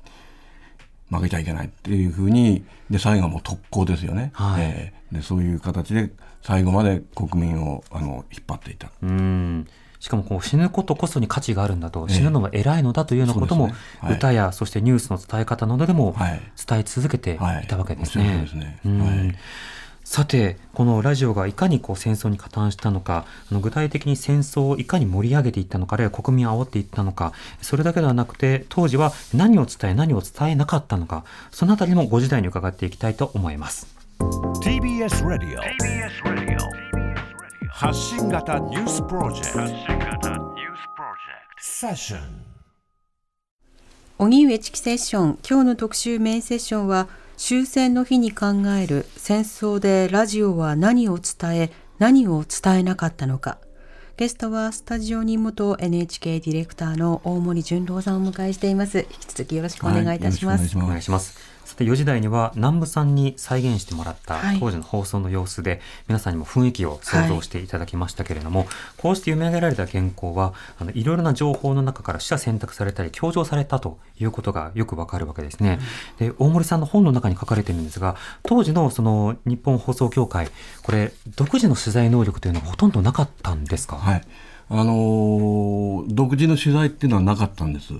[1.10, 4.64] 負けちゃいけないっていうふうにで最後はもう特攻ですよね、はい。
[4.64, 6.10] えーでそういう形で
[6.42, 8.90] 最後まで国民をあの引っ張っていた。
[9.04, 9.68] うん。
[10.00, 13.74] しかもこう死ぬことこそに価値があるんだと、死ぬのは偉いのだというようなことも、ね。
[14.02, 14.16] はい。
[14.16, 16.42] 歌やそしてニュースの伝え方などでもはい。
[16.68, 18.28] 伝え続けていたわけですね。
[18.28, 18.42] はい。
[18.42, 18.80] ですね。
[18.86, 19.00] うん。
[19.00, 19.36] はい
[20.04, 33.88] さてこのラジオがいかにこう戦争に加担したのかあの具体的に戦争をいかに盛り上げていったのかあるいは国民を煽っていったのかそれだけではなくて当時は何を伝え何を伝えなかったのかそのあたりもご時代に伺っていきたいと思います。
[34.62, 35.62] TBS ラディオ
[37.70, 40.30] 発信型ニュースプロジェクト
[41.60, 42.20] セッション
[44.20, 48.46] 荻上チキセッション今日の特集メインセッションは終戦の日に考
[48.80, 53.58] える戦争でラジオは何を伝え何を伝えなかったのか。
[54.15, 59.00] ゲストはスタジオに元 NHK ディレクターの大森純郎さんをお迎えしています。
[59.00, 61.53] 引き続きよろしくお願いいたします、はいよろしくお願いします。
[61.65, 64.60] さて4時台には南部さんに再現してもらったはい。
[64.60, 75.80] 当時の放送の様子で、皆さんにも雰囲気を想像していただきましたけれども、こうして読み上げられた原稿はあのいろいろな情報の中から取捨選択されたり強調されたということがよくわかるわけですね。
[76.19, 80.47] で大森さんの本の中に書かれているんですが当時のその日本放送協会
[80.84, 84.21] これ独自の取材能力というのはほとんどなかったんですか、はい
[84.76, 87.94] あのー独自の取材っていうのはなかったんです。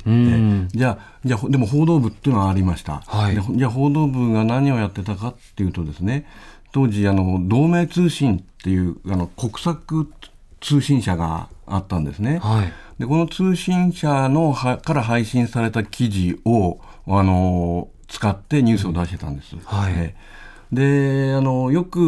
[0.74, 3.02] じゃあじゃでも報道部っていうのはありました。
[3.06, 6.26] はいでじゃあ報道部が何をやってたかっていうとですね
[6.74, 10.12] 当時あの同盟通信っていうあの国策
[10.60, 12.40] 通信社があったんですね。
[12.40, 19.56] はいでこの通信社のはから配信された記事をあの使ってニュースを出してたんです。
[19.64, 20.16] はいえ
[20.72, 22.00] であのよく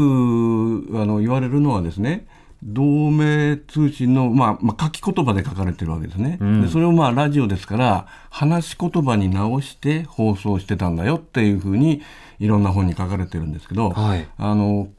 [0.96, 2.28] あの言われるのはですね
[2.66, 12.02] 同盟通信の、まあまあ、書き言葉で書かれてるわけですね、でそれをまあラジオですから話し言葉に直して放送してたんだよっていうふうに
[12.40, 14.28] いろんな本に書かれてるんですけど、はい。
[14.38, 14.90] あの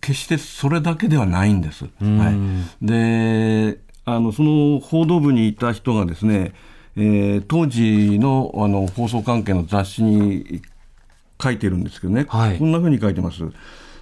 [0.00, 1.84] 決してそれだけではないんです。
[1.84, 1.90] は
[2.82, 6.52] い、であのその報道部にいた人がですね、
[6.96, 10.62] えー当時のあの放送関係の雑誌に
[11.42, 12.58] 書いてるんですけどね、はい。
[12.58, 13.44] こんなふうに書いてます、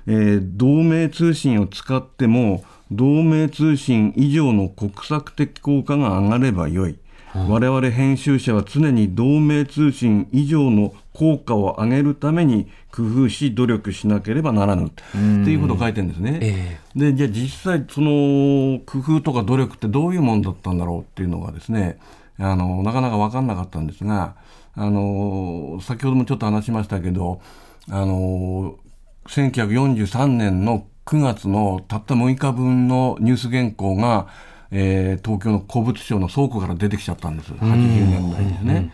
[0.06, 6.98] えー同盟通信を使っても同盟通信以上の国策的効果が上がればよい、
[7.34, 14.86] 我々編集者は常に同盟通信以上の効果を上げるために工夫し努力しなければならぬ。
[14.86, 16.38] っていうことを書いてるんですね。
[16.40, 21.98] えでじゃあ実際その工夫とか努力ってどういうもんだったんだろうっていうのがですね
[22.38, 24.36] あのなかなか分かんなかったんですが
[24.74, 27.40] あの先ほどもちょっと話しましたけど
[27.90, 28.78] あの
[29.26, 34.28] 1943年の9月のたった6日分のニュース原稿が、
[34.70, 37.52] えー東京の古物商の倉庫から出てきちゃったんです。
[37.52, 37.66] 80
[38.06, 38.92] 年代ですね。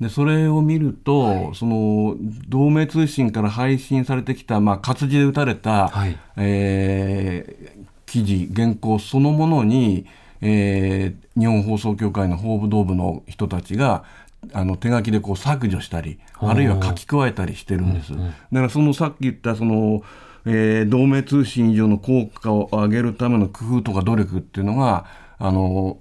[0.00, 2.14] でそれを見ると、その
[2.48, 6.16] 同盟通信から配信されてきた、まあ、活字で打たれた、はい。
[6.36, 10.06] えー記事原稿そのものに、
[10.40, 14.04] えー日本放送協会の報道部の人たちが
[14.52, 18.12] あの手書きでこう削除したりあるいは書き加えたりしてるんです。
[18.14, 20.02] だからそのさっき言ったその
[20.46, 25.06] えー同盟通信以上の効果を上げるための工夫とか努力っていうのが
[25.38, 25.98] あの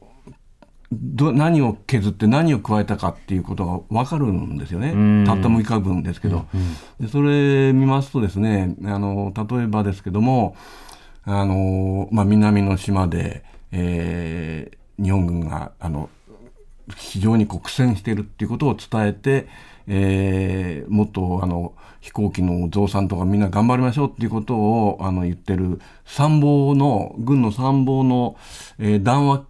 [0.91, 6.45] ど何を削って何を加えたかっていうことが分かるんですよね、たった6日分ですけど、
[6.99, 10.55] でそれ見ますとですねあの例えばですけども
[11.23, 16.09] あの、まあ、南の島で、えー日本軍があの
[16.95, 19.47] 非常に苦戦しているっていうことを伝えて、
[19.87, 28.37] えーもっとあの飛行機の増産とかみんな頑張りましょうっていうことをあの言ってる参謀の軍の参謀の、
[28.77, 29.45] えー談話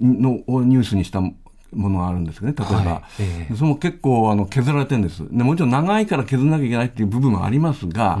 [0.00, 1.34] のをニュースにしたも
[1.72, 3.54] のがあるんですけどね例えば、はいええ。
[3.54, 5.22] それも結構あの削られてるんです。
[5.30, 8.18] でもちろん長いから削らなきゃいけないっていう部分はありますが、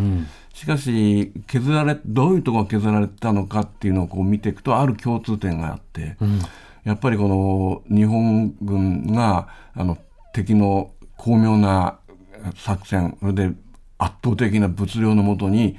[0.54, 6.16] しかし削られどういうところが削られたのかっていうのをこう見ていくとある共通点があって、
[6.84, 9.98] やっぱりこの日本軍があの
[10.32, 10.92] 敵の
[11.22, 11.98] 巧妙な
[12.56, 13.52] 作戦それで
[13.98, 15.78] 圧倒的な物量のもとに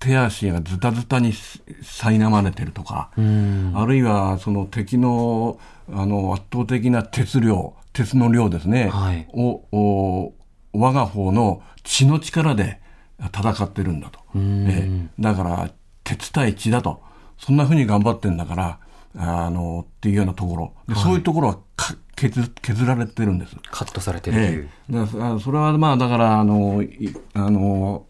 [0.00, 1.34] 手足がズタズタに
[1.82, 5.58] 苛まれてるとか、あるいはその敵の
[5.92, 9.28] あの圧倒的な鉄量鉄の量ですね、はい。
[9.34, 10.32] をお
[10.72, 12.80] 我が方の血の力で
[13.20, 15.08] 戦ってるんだと、ええ。
[15.18, 15.70] だから
[16.04, 17.02] 鉄対血だと。
[17.36, 18.78] そんなふうに頑張ってんだから
[19.16, 20.72] あのっていうようなところ。
[20.88, 23.56] で、そういうところはか削削られてるんです。
[23.70, 24.70] カットされてるという。
[24.90, 24.92] え。
[24.92, 28.06] え、だそれはまあだからあのいあの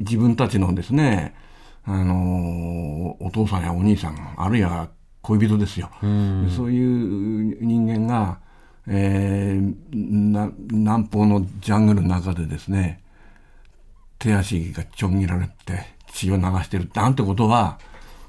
[0.00, 1.34] 自分たちのですね
[1.84, 4.88] あのお父さんやお兄さんあるいは
[5.22, 8.38] 恋人ですよ、そういう人間が、
[8.86, 9.74] えー
[10.32, 13.02] な南方のジャングルの中でですね
[14.18, 17.78] 手足がちょん切られて血を流してるなんてことは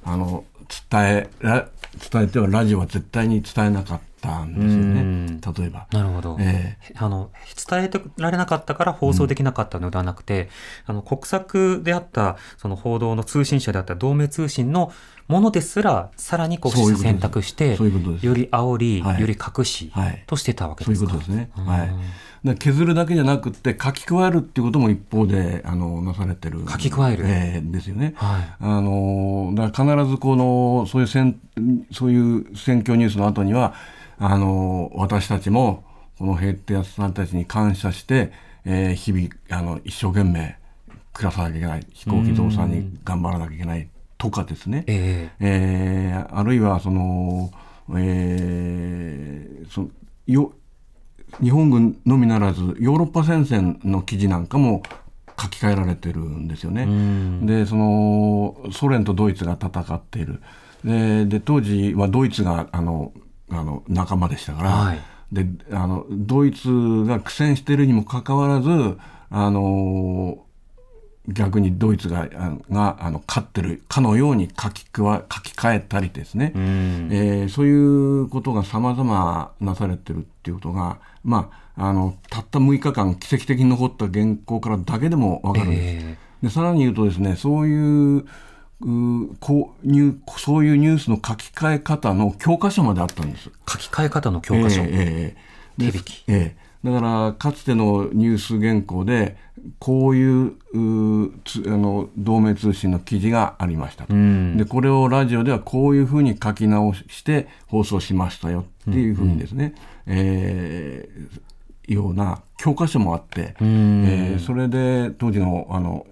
[0.04, 0.44] あの
[0.90, 1.70] 伝えら
[2.12, 5.88] 伝えてはラジオは絶対に伝えなかったんですよね例えば。
[5.92, 6.38] なるほど。
[6.40, 7.32] えあの
[7.70, 10.50] 伝えてられなかったから放送できなかったのではなくて、
[10.86, 14.94] あの国策であったその報道の通信社であった同盟通信の
[15.32, 21.12] ものですらさらにこう選択してそういうより煽り、はいより隠し、はいとしてたわけそうですか。
[21.14, 21.50] いうことですね。
[21.56, 21.86] は
[22.44, 22.58] い。
[22.58, 26.66] 削るだけじゃなくって書き加えるっていうことも一方であのなされてる。
[26.70, 28.14] 書き加えるえーですよね。
[28.16, 31.40] はいあのだから必ずこのそういう選
[31.92, 33.74] そういう選挙ニュースの後には
[34.20, 35.84] あの私たちも
[36.18, 38.32] この平定さんたちに感謝して、
[38.66, 40.58] えー日々あの一生懸命
[41.14, 43.88] 暮らさなきゃいけない飛行機増産に頑張らなきゃいけない
[44.22, 44.84] とかですね。
[44.86, 46.14] ええ。
[46.30, 47.50] ーあるいはその、
[47.98, 49.90] えーそ
[50.28, 50.54] よ
[51.42, 54.84] 日本軍のみならずヨーロッパ戦線の記事なんかも
[55.40, 56.86] 書き換えられてるんですよね。
[57.48, 60.40] でそのソ連とドイツが戦っている。
[60.84, 63.14] でで当時はドイツがあの
[63.50, 65.00] あの仲間でしたから、はい。
[65.32, 66.70] であのドイツ
[67.08, 68.70] が苦戦しているにもかかわらず
[69.32, 70.46] あの
[71.28, 77.74] 逆にドイツがあがあの勝ってるかのように書き加え書き換えたりですね、えーそうい
[78.22, 86.06] うことが様々なされてるっていうことが、まあ、あのたった6日間奇跡的に残った原稿からだけでも分かるんです。
[86.08, 88.26] えでさらに言うとですねそういう
[88.82, 93.52] うこうニュそういうニュースの書き換え方の教科書まであったんです。
[93.70, 94.82] 書き換え方の教科書。
[94.82, 99.38] ええええで手引きええだからかつてのニュース原稿で
[99.78, 104.14] こういうあの同盟通信の記事がありましたと、
[104.58, 109.76] でこれをラジオではこういうふうに書き直して放送しましたよっていうふうにですね、
[110.08, 111.42] えー
[111.88, 116.06] ような教科書もあって、えーそれで当時のあの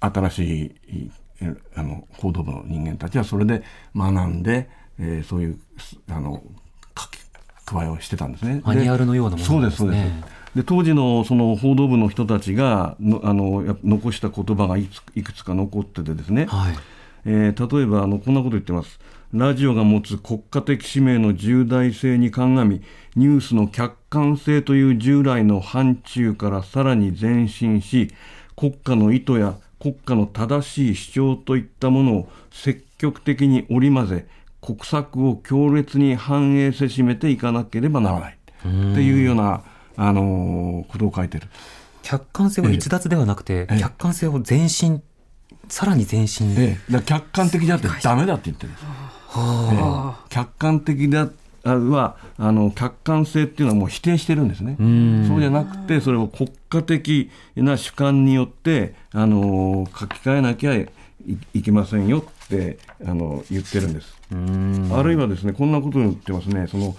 [0.00, 3.62] 新しいえあの報道部の人間たちはそれで
[3.94, 6.42] 学んで、えーそういうすあの
[7.68, 8.60] 書き加えをしてたんですね。
[8.64, 10.24] マニュアルのようなものそうですそうですね。
[10.54, 16.74] で当時のその報道部の人たちがのあのや残した言葉がいくつか残っててですね、はい。
[17.26, 19.00] えー例えばあのこんなこと言ってます。
[19.32, 22.82] ラジオが持つ国家的使命の重大性に鑑み、
[23.16, 28.12] ニュースの客観性という従来の範疇からさらに前進し、
[28.54, 34.28] 国家の意図や国家の正しい主張といったものを積極的に織り交ぜ、
[34.64, 38.38] 国策を強烈に反映せしめていかなければならない。
[38.60, 38.68] って
[39.02, 39.62] いうような、
[39.96, 41.48] あのーことを書いてる。
[42.02, 45.02] 客観性を逸脱ではなくて、ええ客観性を前進、
[45.68, 46.54] さらに前進。
[46.56, 48.84] ええ、客観的であってダメだって言ってるんです。
[49.36, 51.28] ええ客観的だ
[51.64, 54.76] はあの客観性っていうのはもう否定してるんですね。
[55.28, 60.74] そうじゃなくてそれを国家的な主観によってあの書き換えなきゃ
[61.26, 64.16] いいけませんよってあの言ってるんです。
[64.32, 64.90] うん。
[64.92, 66.66] あるいはですねこんなことを言ってますね。
[66.66, 66.96] その、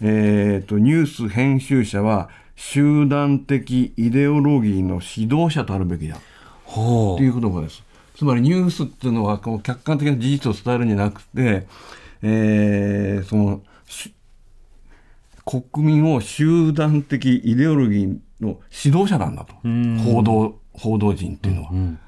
[0.00, 6.18] えー、とニュース編集者は集団的イデオロギーの指導者とあるべきだ。
[6.64, 7.82] ほという言葉です。
[8.16, 11.66] つまりニュースっていうのはこう客観的な事実を伝えるんじゃなくて、
[12.22, 14.12] えーそのし
[15.44, 19.54] 国民を集団的イデオロギーの指導者なんだと。
[20.04, 21.98] 報道報道陣っていうのは、ん。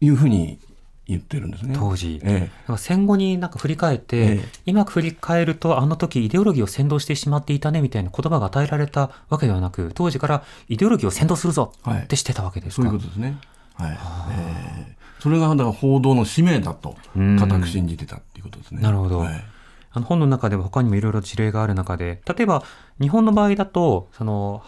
[0.00, 0.58] いうふうに
[1.06, 1.74] 言ってるんですね。
[1.78, 4.48] 当時、えだから戦後になんか振り返って、ええ。
[4.66, 12.02] 今振り返るとあの時イデオロギーを先導してしまっていたねみたいな言葉が与えられたわけではなく当時からイデオロギーを先導するぞはい。
[12.04, 13.38] ってしてたわけですか、そういうことですね。
[13.74, 13.98] はい。
[14.32, 17.38] えーそれがだから報道の使命だとうん。
[17.38, 18.82] 固く信じてたっていうことですね。
[18.82, 19.20] なるほど。
[19.20, 19.44] はい。
[19.90, 22.62] あの本の中では他にもいろいろ事例がある中で例えば
[23.00, 24.62] 日本の場合だとその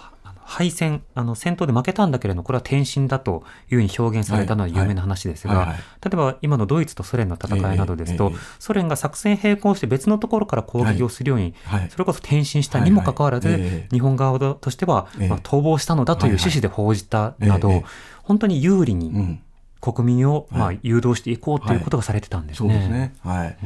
[0.48, 5.74] 敗戦あの戦闘で負けたんだけれどこれは転身だというふうに表現されたのははい有名な話ですが、
[6.04, 11.90] 例えば今のドイツとソ連の戦いなどですと、ソ連が作戦並行して別のところから攻撃をするように、はい。
[11.90, 15.28] それこそ転身したにもかかわらず、日本側としては、ええ。
[15.28, 17.82] まあ、逃亡したのだという趣旨で報じたなど、
[18.22, 19.40] 本当に有利にうん。
[19.80, 22.70] 国民を、まあはい、誘導していこうということがされてたんですね。
[22.70, 23.14] そうですね。
[23.22, 23.56] はい。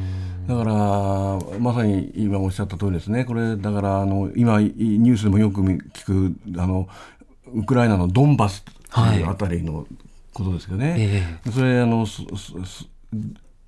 [0.46, 3.24] だからまさに今おっしゃった通りですね。
[3.24, 6.88] これだからあの今いニュースでもよく聞くあの
[7.54, 9.86] ウクライナのドンバスというあたりの
[10.34, 10.94] ことですけどね。
[10.98, 12.06] えそれあの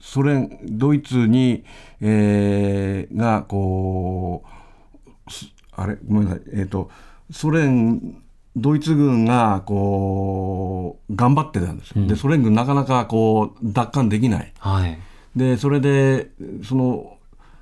[0.00, 1.64] ソ連ドイツに、
[2.00, 4.44] えーがこ
[5.26, 5.96] うすあれ？
[6.06, 6.90] ごめんなさいえっ、と
[7.30, 8.16] ソ連
[8.54, 14.52] ドイツ軍がこう頑張ってたんです、でソ連軍なかなかこう奪還できない。
[14.58, 14.98] はい。
[15.34, 16.30] でそれで
[16.62, 17.16] その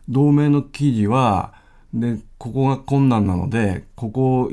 [0.08, 1.54] 同盟の記事は
[1.94, 4.50] でここが困難なのでここ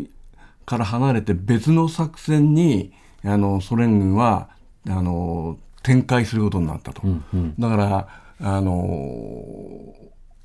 [0.65, 4.49] から離れて別の作戦にあのソ連軍は
[4.87, 7.55] あの展開することになったと、うんうん。
[7.57, 8.07] だから
[8.39, 8.75] あの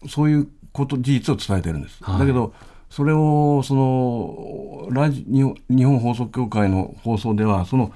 [0.09, 2.21] そういうこと事実を伝えてるんです、はい。
[2.21, 2.55] だけど
[2.93, 7.91] それをそのラジ日本放送協会の放送ではその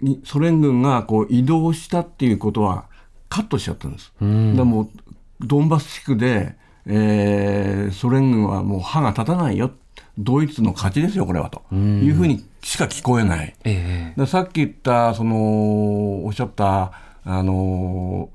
[0.00, 2.86] にソ連軍がこう移動したっていうことは
[3.28, 4.14] カットしちゃったんです。
[4.22, 4.90] うんでもう
[5.42, 9.70] ドンバス地区で、えーソ連軍はもう歯が立たないよ
[10.16, 13.54] ドイツの勝ちですよこれはというふうにしか聞こえない。
[13.64, 16.92] えさっき言ったそのおっしゃった
[17.24, 18.30] あの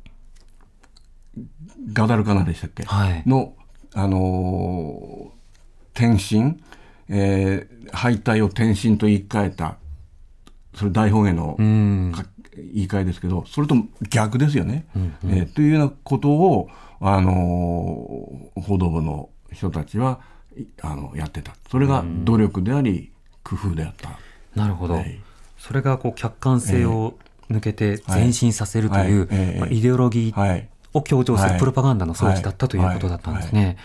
[1.93, 3.23] ガダルカナでしたっけ、はい。
[3.25, 3.53] の
[3.95, 5.31] あの
[5.97, 6.57] 転身、
[7.09, 9.77] えー敗退を転身と言い換えた
[10.75, 13.75] それ大本営の言い換えですけどそれと
[14.09, 14.85] 逆ですよね。
[15.23, 16.69] えーというようなことを、
[16.99, 20.19] あのー報道部の人たちは
[20.57, 21.55] いあのやってた。
[21.71, 23.11] それが努力であり
[23.43, 24.19] 工夫であった。
[24.55, 24.95] なるほど。
[24.95, 25.19] はい。
[25.57, 27.13] それがこう客観性を
[27.49, 28.21] 抜けてはい。
[28.21, 29.27] 前進させるという、はい。
[29.31, 29.59] ええ。
[29.61, 30.67] まあ、イデオロギーはい。
[30.93, 31.53] を強調すはい。
[31.53, 33.77] るプロパガンダの装置だったということだったんですね。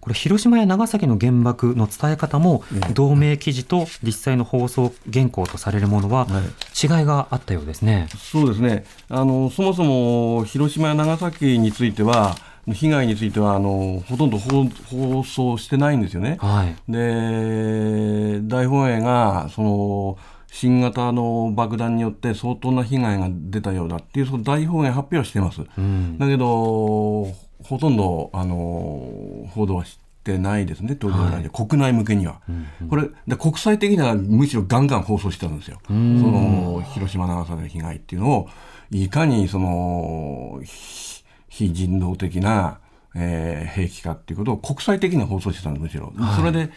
[0.00, 6.42] これ広島や長崎の原爆の伝え方も同盟記事と実際の放送原稿とされるものははい
[6.82, 8.08] 違いがあったようですね。
[8.16, 12.34] そうですねあのそもそも広島や長崎については
[12.72, 16.38] 被害についてはあのほとんど放放送してないんですよね。
[16.40, 16.74] はい。
[16.90, 25.62] で大本営がその新型の爆弾によって相当な被害が出たようだっていうその大本営発表はしてます。
[25.76, 26.18] うん。
[26.18, 27.28] だけど
[27.64, 30.96] ほとんどあの報道はしてないですね。
[31.00, 31.50] 東京ラジオ。
[31.50, 32.40] 国内向けには。
[32.88, 35.78] これで国際的にはむしろガンガン放送してたんですよ。
[35.86, 38.48] その広島長崎の被害っていうのを
[38.90, 42.78] いかにその非非人道的な、
[43.14, 46.12] えー兵器かっていうことを国際的には放送してたんですむしろ。
[46.36, 46.70] それで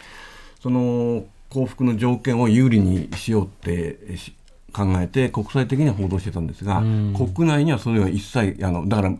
[0.60, 4.34] その幸福の条件を有利にしようってし
[4.72, 6.82] 考えて国際的には報道してたんですが、
[7.16, 9.14] 国内にはそれは一切あのだから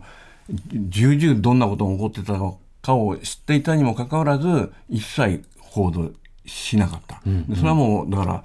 [0.73, 6.11] 重々どんなことが起こってたのかを知っていたにもかかわらず一切報道
[6.45, 8.43] しなかった、でそれはもうだから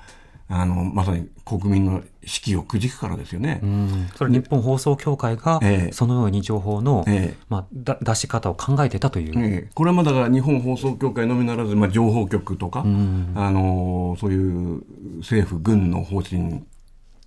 [0.48, 3.60] あのまさに国民の士気をくじくからですよね。
[3.62, 4.08] うん。
[4.16, 5.92] それ日本放送協会がええ。
[5.92, 7.44] そのように情報の、ええ。
[7.48, 9.32] まあ、だ出し方を考えてたという。
[9.38, 9.70] ええ。
[9.74, 13.32] これはまだ日本放送協会のみならず、まあ、情報局とか、ん。
[13.36, 14.82] あのそういう
[15.18, 16.62] 政府軍の方針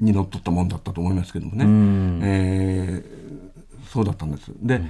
[0.01, 2.19] にのっとったもんだったと思いますけどもね、ん。
[2.24, 3.22] えー
[3.94, 4.52] そうだったんです。
[4.60, 4.82] で、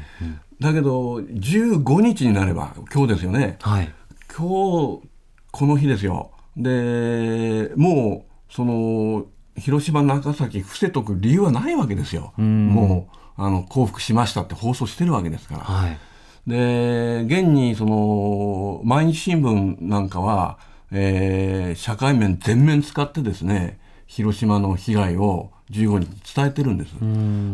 [0.62, 3.92] だけど15日になれば今日ですよねはい。
[4.34, 5.08] 今日
[5.52, 9.26] この日ですよでもうその
[9.58, 15.62] 広島長崎伏せとく理由はないわけですよ、んもうあの降伏しましたって放送してるわけですから。
[15.62, 16.00] はい。
[16.48, 20.60] で現にその毎日新聞なんかは、
[20.92, 26.94] えー社会面全面使ってですね、広島の被害を15日に伝えてるんです。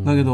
[0.05, 0.31] だけど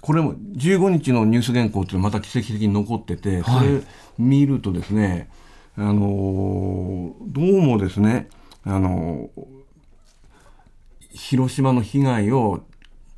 [0.00, 3.82] これも15日のニュース原稿ってまた奇跡的に残ってて、それ
[4.18, 5.28] 見るとですね、
[5.76, 8.28] あのどうもですね、
[8.64, 9.30] あの
[11.10, 12.62] 広島の被害を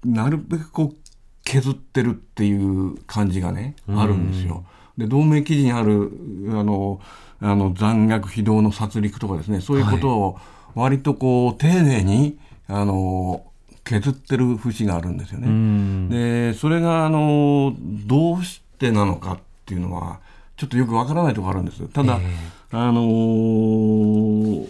[0.05, 0.97] なるべくこう
[1.45, 4.64] 削ってるっていう感じがね、あるんですよ。
[4.97, 6.11] で同盟記事にある
[6.49, 7.01] あの
[7.41, 10.38] あの残虐非道の殺戮とかですねそういうことを
[10.74, 13.44] 割とこう丁寧にあの
[13.84, 16.52] 削ってる節があるんですよね。
[16.52, 17.74] でそれがあの
[18.06, 20.20] どうしてなのかっていうのは
[20.56, 21.88] ちょっとよくわからないところあるんです。
[21.88, 24.66] ただ、えー、あのー、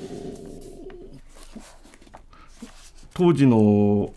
[3.12, 4.12] 当時の、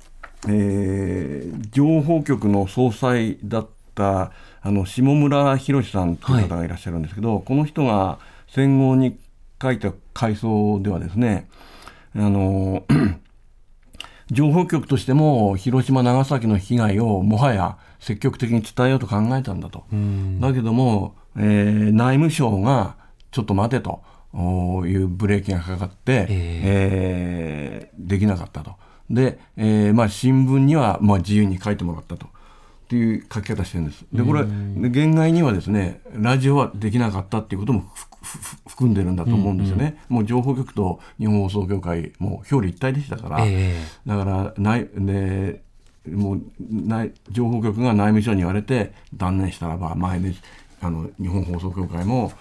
[0.48, 4.32] えー、情報局の総裁だった
[4.62, 9.18] あの下村博さんという方がいらっしゃるんですけど、はい、この人が戦後に
[9.62, 11.50] 書いた回想ではですね
[12.16, 12.86] あの
[14.32, 19.86] 情報局としても広島長崎の被害をもはや積極的に伝えようと考えたんだと。
[20.40, 22.96] だけども、えー、内務省が
[23.32, 24.04] ちょっと待てと
[24.86, 28.76] いうブレーキがかかって、えー、えー、できなかったと。
[29.10, 32.26] で、えーまあ、新聞には、まあ、自由に書いてもらったと。
[32.26, 34.06] っていう書き方してるんです。
[34.14, 37.86] で、これ、言外にはですね、ラジオはできなかったっていうことも
[38.68, 39.98] 含んでるんだと思うんですよね。
[40.10, 45.62] うんうん、もう情報局と日本放送協会、もう表裏一体でしたから、えー、だから、ない、ね、
[46.10, 50.34] もうない情報局が内務省に言われて断念したらば前で
[50.82, 52.32] あの日本放送協会も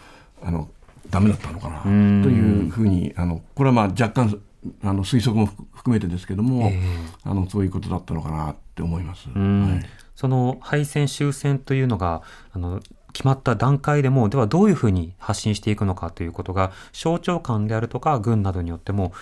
[0.43, 0.69] あの
[1.11, 4.41] ダメだったのかなというふうにあのこれはまあ若干
[4.83, 9.29] あの推測も含めてですけども、えー、あのそういうことだったのかなって思います。
[9.29, 12.23] はい、その敗戦終戦というのが
[12.53, 12.81] あの
[13.13, 19.13] 決まった段階でもではどういうふうに発信していくのかということが省庁間であるとか軍などによっても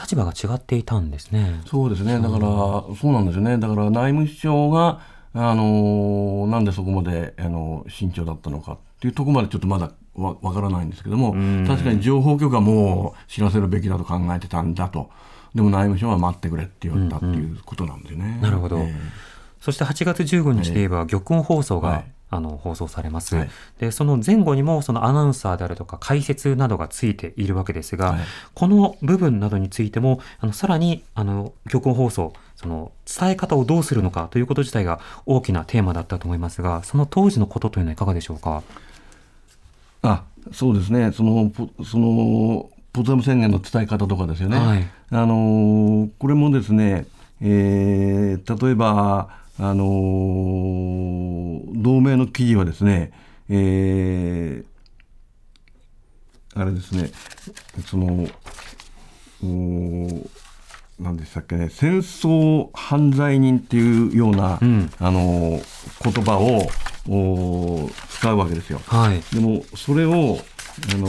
[0.00, 1.60] 立場が違っていたんですね。
[1.66, 2.18] そうですね。
[2.18, 3.58] だから、そうなんですよね。
[3.58, 5.00] だから内務省が、
[5.34, 11.32] あのなんでそこまで、あの慎重だったのかっていうところまでちょっとまだわわからないんですけども、
[11.66, 15.10] 確かに情報局はもう知らせるべきだと考えてたんだと。
[15.54, 18.24] でも内務省は待ってくれって言ったっていうことなんですよね。
[18.24, 18.78] うんうん、なるほど。
[18.78, 18.94] えー、
[19.60, 28.20] そして8月15日で言えば、玉音放送が、はいあの放送されます、はい、でその前後にもそのアナウンサーであるとか解説などがついているわけですが、はい、
[28.54, 38.62] この部分などについてもあのさらにあの玉音放送その伝え方をどうするのかということ自体が大きなテーマだったと思いますがその当時のことというのはいかがでしょうか？
[40.00, 41.12] あそうですね。
[41.12, 41.52] その
[41.84, 47.06] そのポツダム宣言の伝え方とかですよね、はい、あのこれもですね、
[47.40, 49.28] えー、例えば
[49.58, 49.88] あのー、
[51.82, 53.12] 同盟の記事はですね、
[53.48, 57.10] えー、あれですね、
[57.86, 58.28] その、
[61.00, 65.60] 何でしたっけね、戦争犯罪人っていうような、うん、あの
[66.02, 68.80] 言葉を使うわけですよ。
[68.86, 70.38] はい、でもそれを
[70.94, 71.08] あの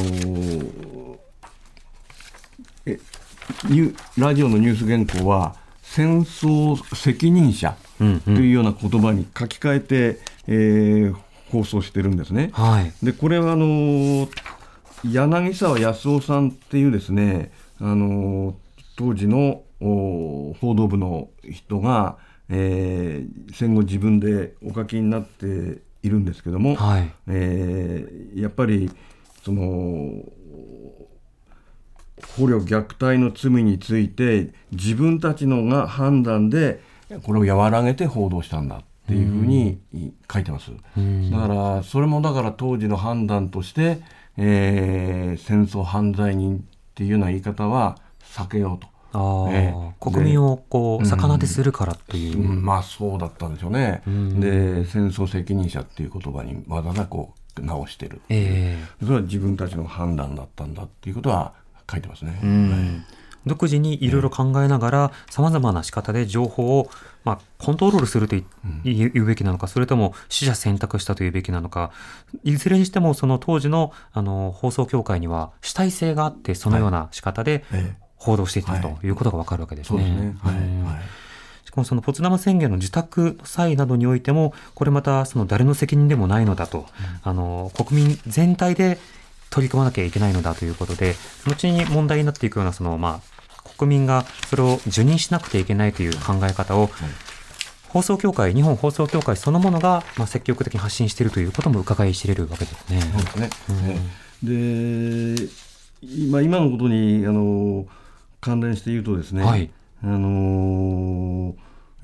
[2.85, 2.99] え
[4.17, 11.15] ラジオのニュース原稿は戦争責任者というような言葉に書き換えて、えー、
[11.51, 12.49] 放送してるんですね。
[12.53, 14.27] はい、でこれはあの
[15.03, 18.55] 柳沢康夫さんっていうですねあの
[18.95, 22.17] 当時の報道部の人が、
[22.49, 28.89] えー、戦後自分でお書きになっているんですけども、はい、えー、やっぱり
[29.43, 30.23] その
[32.37, 36.81] 捕虜虐待の罪について自分たちのが判断で
[37.23, 39.79] これを和らげて報道したんだっていうふうに
[40.31, 40.71] 書いてます。
[40.71, 44.01] だからそれもだから当時の判断として、
[44.37, 46.61] えー、戦争犯罪人っ
[46.95, 48.87] ていうような言い方は避けようと。
[49.15, 61.53] あえー、国民をこう逆なでするからという、うん、まあそうだったんでしょうね、で戦争責任者っていう言葉にわざわざこう直してる、えー、それは自分たちの判断だったんだっていうことは
[61.89, 62.39] 書いてますね。
[62.41, 63.23] はい。
[63.45, 66.89] 独自にいろいろ考えながら、さまざまな仕方で情報を、
[67.23, 68.35] まあ、コントロールすると
[68.83, 71.91] 言うべきなのか、それとも死者選択したというべきなのか、
[72.43, 77.63] いずれにしても、その当時のあの放送協会には主体性があって、そのような仕方で
[78.17, 79.09] 報道していたとい。
[79.09, 80.35] うことがわかるわけですね。
[81.65, 86.85] しかもそのポツダム宣言の自宅の際などにおいても、これまたその誰の責任でもないのだと、
[87.23, 88.99] あの国民全体で
[89.49, 91.15] 取り組まなきゃいけないのだということで、
[91.45, 93.32] 後に問題になっていくようなその、まあ、
[93.77, 96.89] 国民がそれを受任しなくてはいけないという考え方を、
[97.89, 102.99] 放送協会、日本放送協会そのものが、まあ、積極的に発信しているということも伺い知れるわけですね。
[104.43, 105.47] で
[106.01, 107.85] 今今のことにあの
[108.41, 109.69] 関連して言うとですね、はい。
[110.03, 111.53] あのー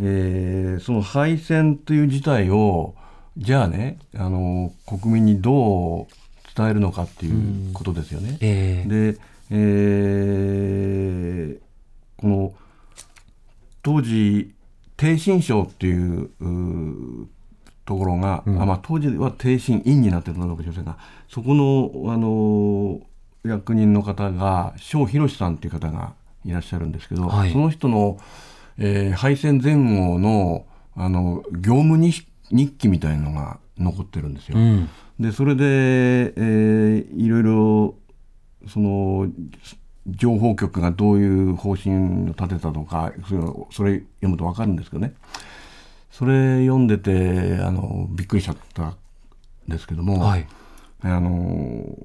[0.02, 2.96] えーその敗戦という事態を
[3.38, 6.08] じゃあね、あのー国民にどう
[6.56, 8.38] 伝えるのかっていうことですよね。
[8.42, 9.12] ええ。
[9.12, 9.18] で、
[9.50, 11.60] えー
[12.18, 12.54] この
[13.82, 14.54] 当時
[14.98, 17.26] 帝信省っていううー
[17.86, 20.98] ところが、あまあ、当時は帝信院になってたのかもしれませんが
[21.30, 23.00] そこの、あの
[23.46, 27.52] 役人の方が庄博さんっていう方がいらっしゃるんですけど、はい。
[27.52, 28.20] その人の、
[28.78, 34.58] えー敗戦前後のあの業務日日記みたいのが残ってるんですよ。
[34.58, 34.90] うん。
[35.20, 37.96] でそれで、えーいろいろ
[38.68, 39.28] その
[40.08, 43.42] 情報局がどういう方針を立てたとかそれ
[43.72, 45.14] それ読むと分かるんですけどね
[46.12, 48.98] それ読んでてあのびっくりしちゃったん
[49.68, 50.48] ですけども、はい
[51.02, 51.98] あの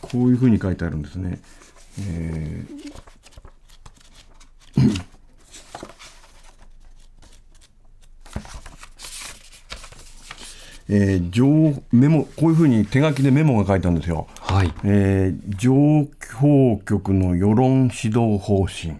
[0.00, 1.40] こういうふうに書いてあるんですね。
[2.00, 2.92] えー
[10.88, 14.28] えー情メモこういうふうに手書きでメモが書いてあるんですよ。
[14.48, 14.72] はい。
[14.84, 15.74] えー情
[16.38, 18.94] 報局の世論指導方針。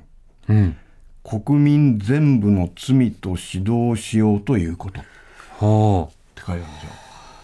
[0.49, 0.77] うん。
[1.23, 5.01] 国民全部の罪と指導しようということ。
[5.01, 5.09] って
[5.59, 6.91] ほ書いてあるんですよ。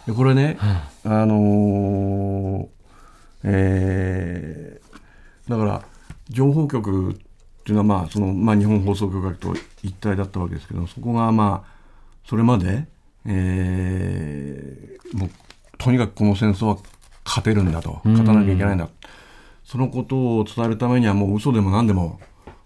[0.07, 0.57] でこれね、
[1.05, 2.69] あのー
[3.45, 5.83] えーだから
[6.29, 7.15] 情報局っ
[7.65, 11.73] ていうのはまあその、まあ、日本放送局と一体だったわけですけどそこがまあ
[12.25, 12.87] それまで、
[13.27, 15.31] えーもう
[15.79, 16.79] とにかくこの戦争は
[17.25, 18.89] 勝てるんだと勝たなきゃいけないんだ、
[19.65, 22.21] そのことを伝えるためにはもう嘘でも何でも、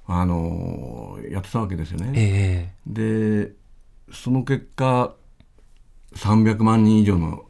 [0.06, 2.08] あのーやってたわけですよね。
[2.08, 3.52] うえで
[4.12, 5.14] その結果
[6.14, 7.44] 300万人以上の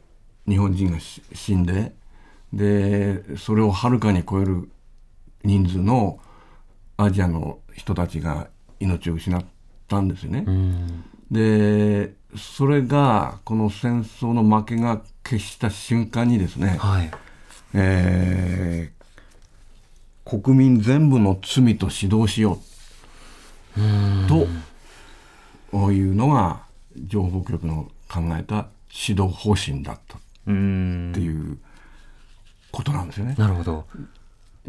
[0.47, 1.93] 日本人がし死んで
[2.53, 4.69] でそれをはるかに超える
[5.43, 6.19] 人数の
[6.97, 8.47] アジアの人たちが
[8.79, 9.45] 命を失っ
[9.87, 10.45] たんですよね。
[11.29, 17.11] でそれがこの戦争の負けが決した瞬間にですね、はい。
[17.73, 18.97] えー
[20.27, 22.59] 国民全部の罪と指導しよ
[23.77, 23.79] う。
[24.27, 26.63] というのが
[26.97, 30.17] 情報局の考えた指導方針だった。
[30.17, 31.11] っうん。
[31.13, 31.57] ていう
[32.73, 33.35] ことなんですよね。
[33.37, 33.85] なるほど。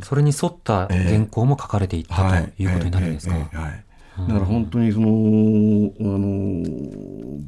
[0.05, 3.85] それに沿った原稿も書かれていったということになるんですか、ええええええはい
[4.27, 5.07] だから本当にその、
[6.01, 7.41] あの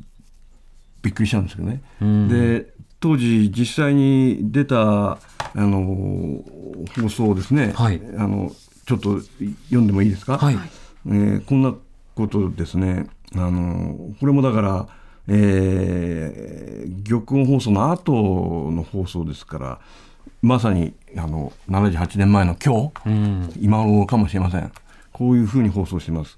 [1.02, 1.82] びっくりしたんですけどね。
[2.00, 2.28] うん。
[2.28, 5.18] で当時実際に出たあ
[5.54, 6.44] の
[7.02, 8.00] 放送をですね、はい。
[8.16, 8.52] あの
[8.86, 10.58] ちょっと読んでもいいですか、はい。
[11.06, 11.74] えーこんな
[12.14, 13.06] ことですね。
[13.34, 14.88] あのこれもだから、
[15.28, 19.80] えー玉音放送の後の放送ですから
[20.42, 23.52] まさにあの78年前の今日、うん。
[23.60, 24.70] 今頃かもしれません。
[25.12, 26.36] こういうふうに放送しています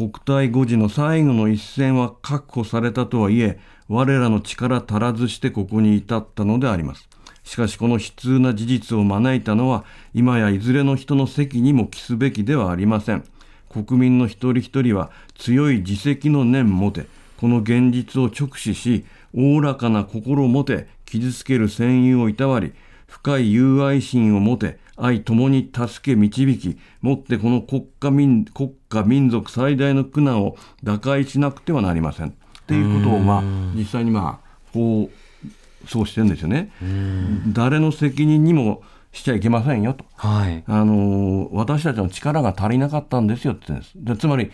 [0.00, 7.06] 国体5時の最後の一戦は確保されたとはいえ我らの力足らずしてここに至ったのであります。
[7.44, 9.84] しかしこの悲痛な事実を招いたのは
[10.14, 13.24] 今やいずれの人の責にも帰すべきではありません。
[13.68, 17.04] 国民の一人一人は強い自責の念持て
[17.36, 19.04] この現実を直視し
[19.36, 22.72] おおらかな心を持て傷つける戦友をいたわり
[23.06, 32.28] 深い友愛心を持て愛ともに助け導きもってこの国家民国家民族最大の苦難を打開しなくてはなりません。
[32.28, 32.32] っ
[32.66, 33.42] ていうことをまあ
[33.74, 36.70] 実際にまあこうそうしてるんですよね。
[37.48, 38.82] 誰の責任にも
[39.12, 40.04] しちゃいけませんよと。
[40.16, 40.62] はい。
[40.66, 43.92] あの私たちの力が足りなかったんですよって言うんです。
[43.96, 44.50] でつまり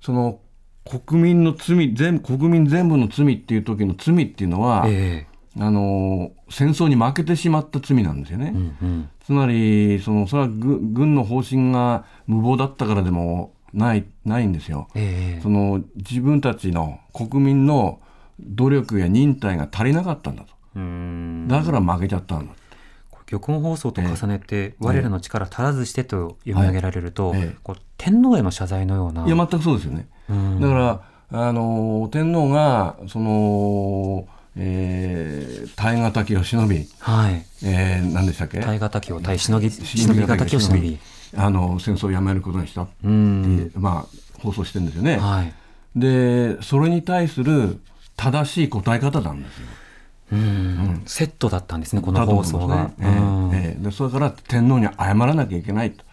[0.00, 0.40] その
[0.84, 5.26] 国民の罪全国民全部の罪っていう時の罪っていうのは、え
[5.58, 8.52] あの戦争に負けてしまった罪なんですよね。
[8.54, 14.88] えうんうんつまりそのそれは軍軍の方針が無謀だったからでもないないんですよ。
[14.94, 18.00] ええその自分たちの国民の
[18.40, 20.52] 努力や忍耐が足りなかったんだと。
[20.76, 22.54] うんだから負けちゃったんだ。
[23.30, 29.24] 玉音放送と重ねて、我らの力足らずしてと読み上げられると、ええこう天皇への謝罪のような。
[29.24, 30.08] いや全くそうですよね。
[30.28, 34.26] うんだからあの天皇がその、
[34.56, 37.44] えー、耐え難きを忍び、はい。
[37.64, 38.60] えー、何でしたっけ？
[38.60, 40.98] 耐え難きを耐え忍び、忍び難きを忍び。
[41.36, 43.70] あの戦争をやめることにしたって、うん。
[43.76, 45.18] まあ放送してるんですよね。
[45.18, 45.52] はい。
[45.96, 47.80] でそれに対する
[48.16, 49.66] 正しい答え方なんですよ。
[50.32, 51.02] うん。
[51.06, 52.94] セットだったんですね、この放送がね。。
[53.00, 56.04] えうんえええでそれから天皇に謝らなきゃいけないと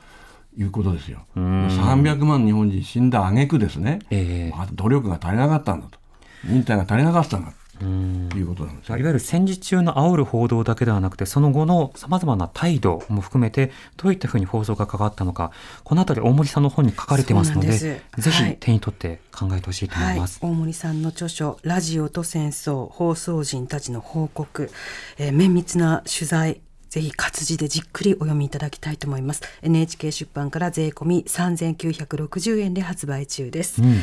[0.57, 1.19] いうことですよ。
[1.35, 5.99] ん300万日本人死んだ挙句ですね、ええまあ努力が足りなかったんだと
[6.45, 7.51] 忍耐が足りなかったんだ
[7.85, 8.99] いうことなんですね。
[8.99, 15.51] いわゆる戦時中の煽る報道だけではなくて、その後のさまざまな態度も含めて、どういったふうに放送が関わったのか、
[15.83, 17.85] このあたり大森さんの本に書かれてますので、です。
[17.85, 18.57] ぜひはい。
[18.59, 20.39] 手に取って考えてほしいと思います。
[20.41, 24.71] はい、大森さんの著書「ラジオと戦争放送人たちの報告」
[25.17, 29.41] えー綿密な取材ぜひ活字でじっくりお読みいただきたいと思います。
[29.61, 34.01] NHK 出版から税込み3960円で発売中です、うん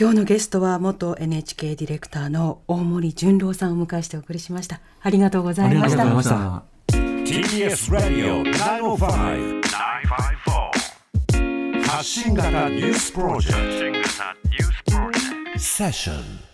[0.00, 4.80] 今日のゲストは元 NHK ディレクターの大森純郎さんをお迎えしてお送りしました。
[5.00, 6.02] ありがとうございました。
[6.02, 6.98] ありがとうございました。
[7.58, 9.60] TBS ラディオ905
[11.82, 14.08] 954発信型ニュースプロジェク
[15.54, 15.58] ト。
[15.58, 16.47] セッション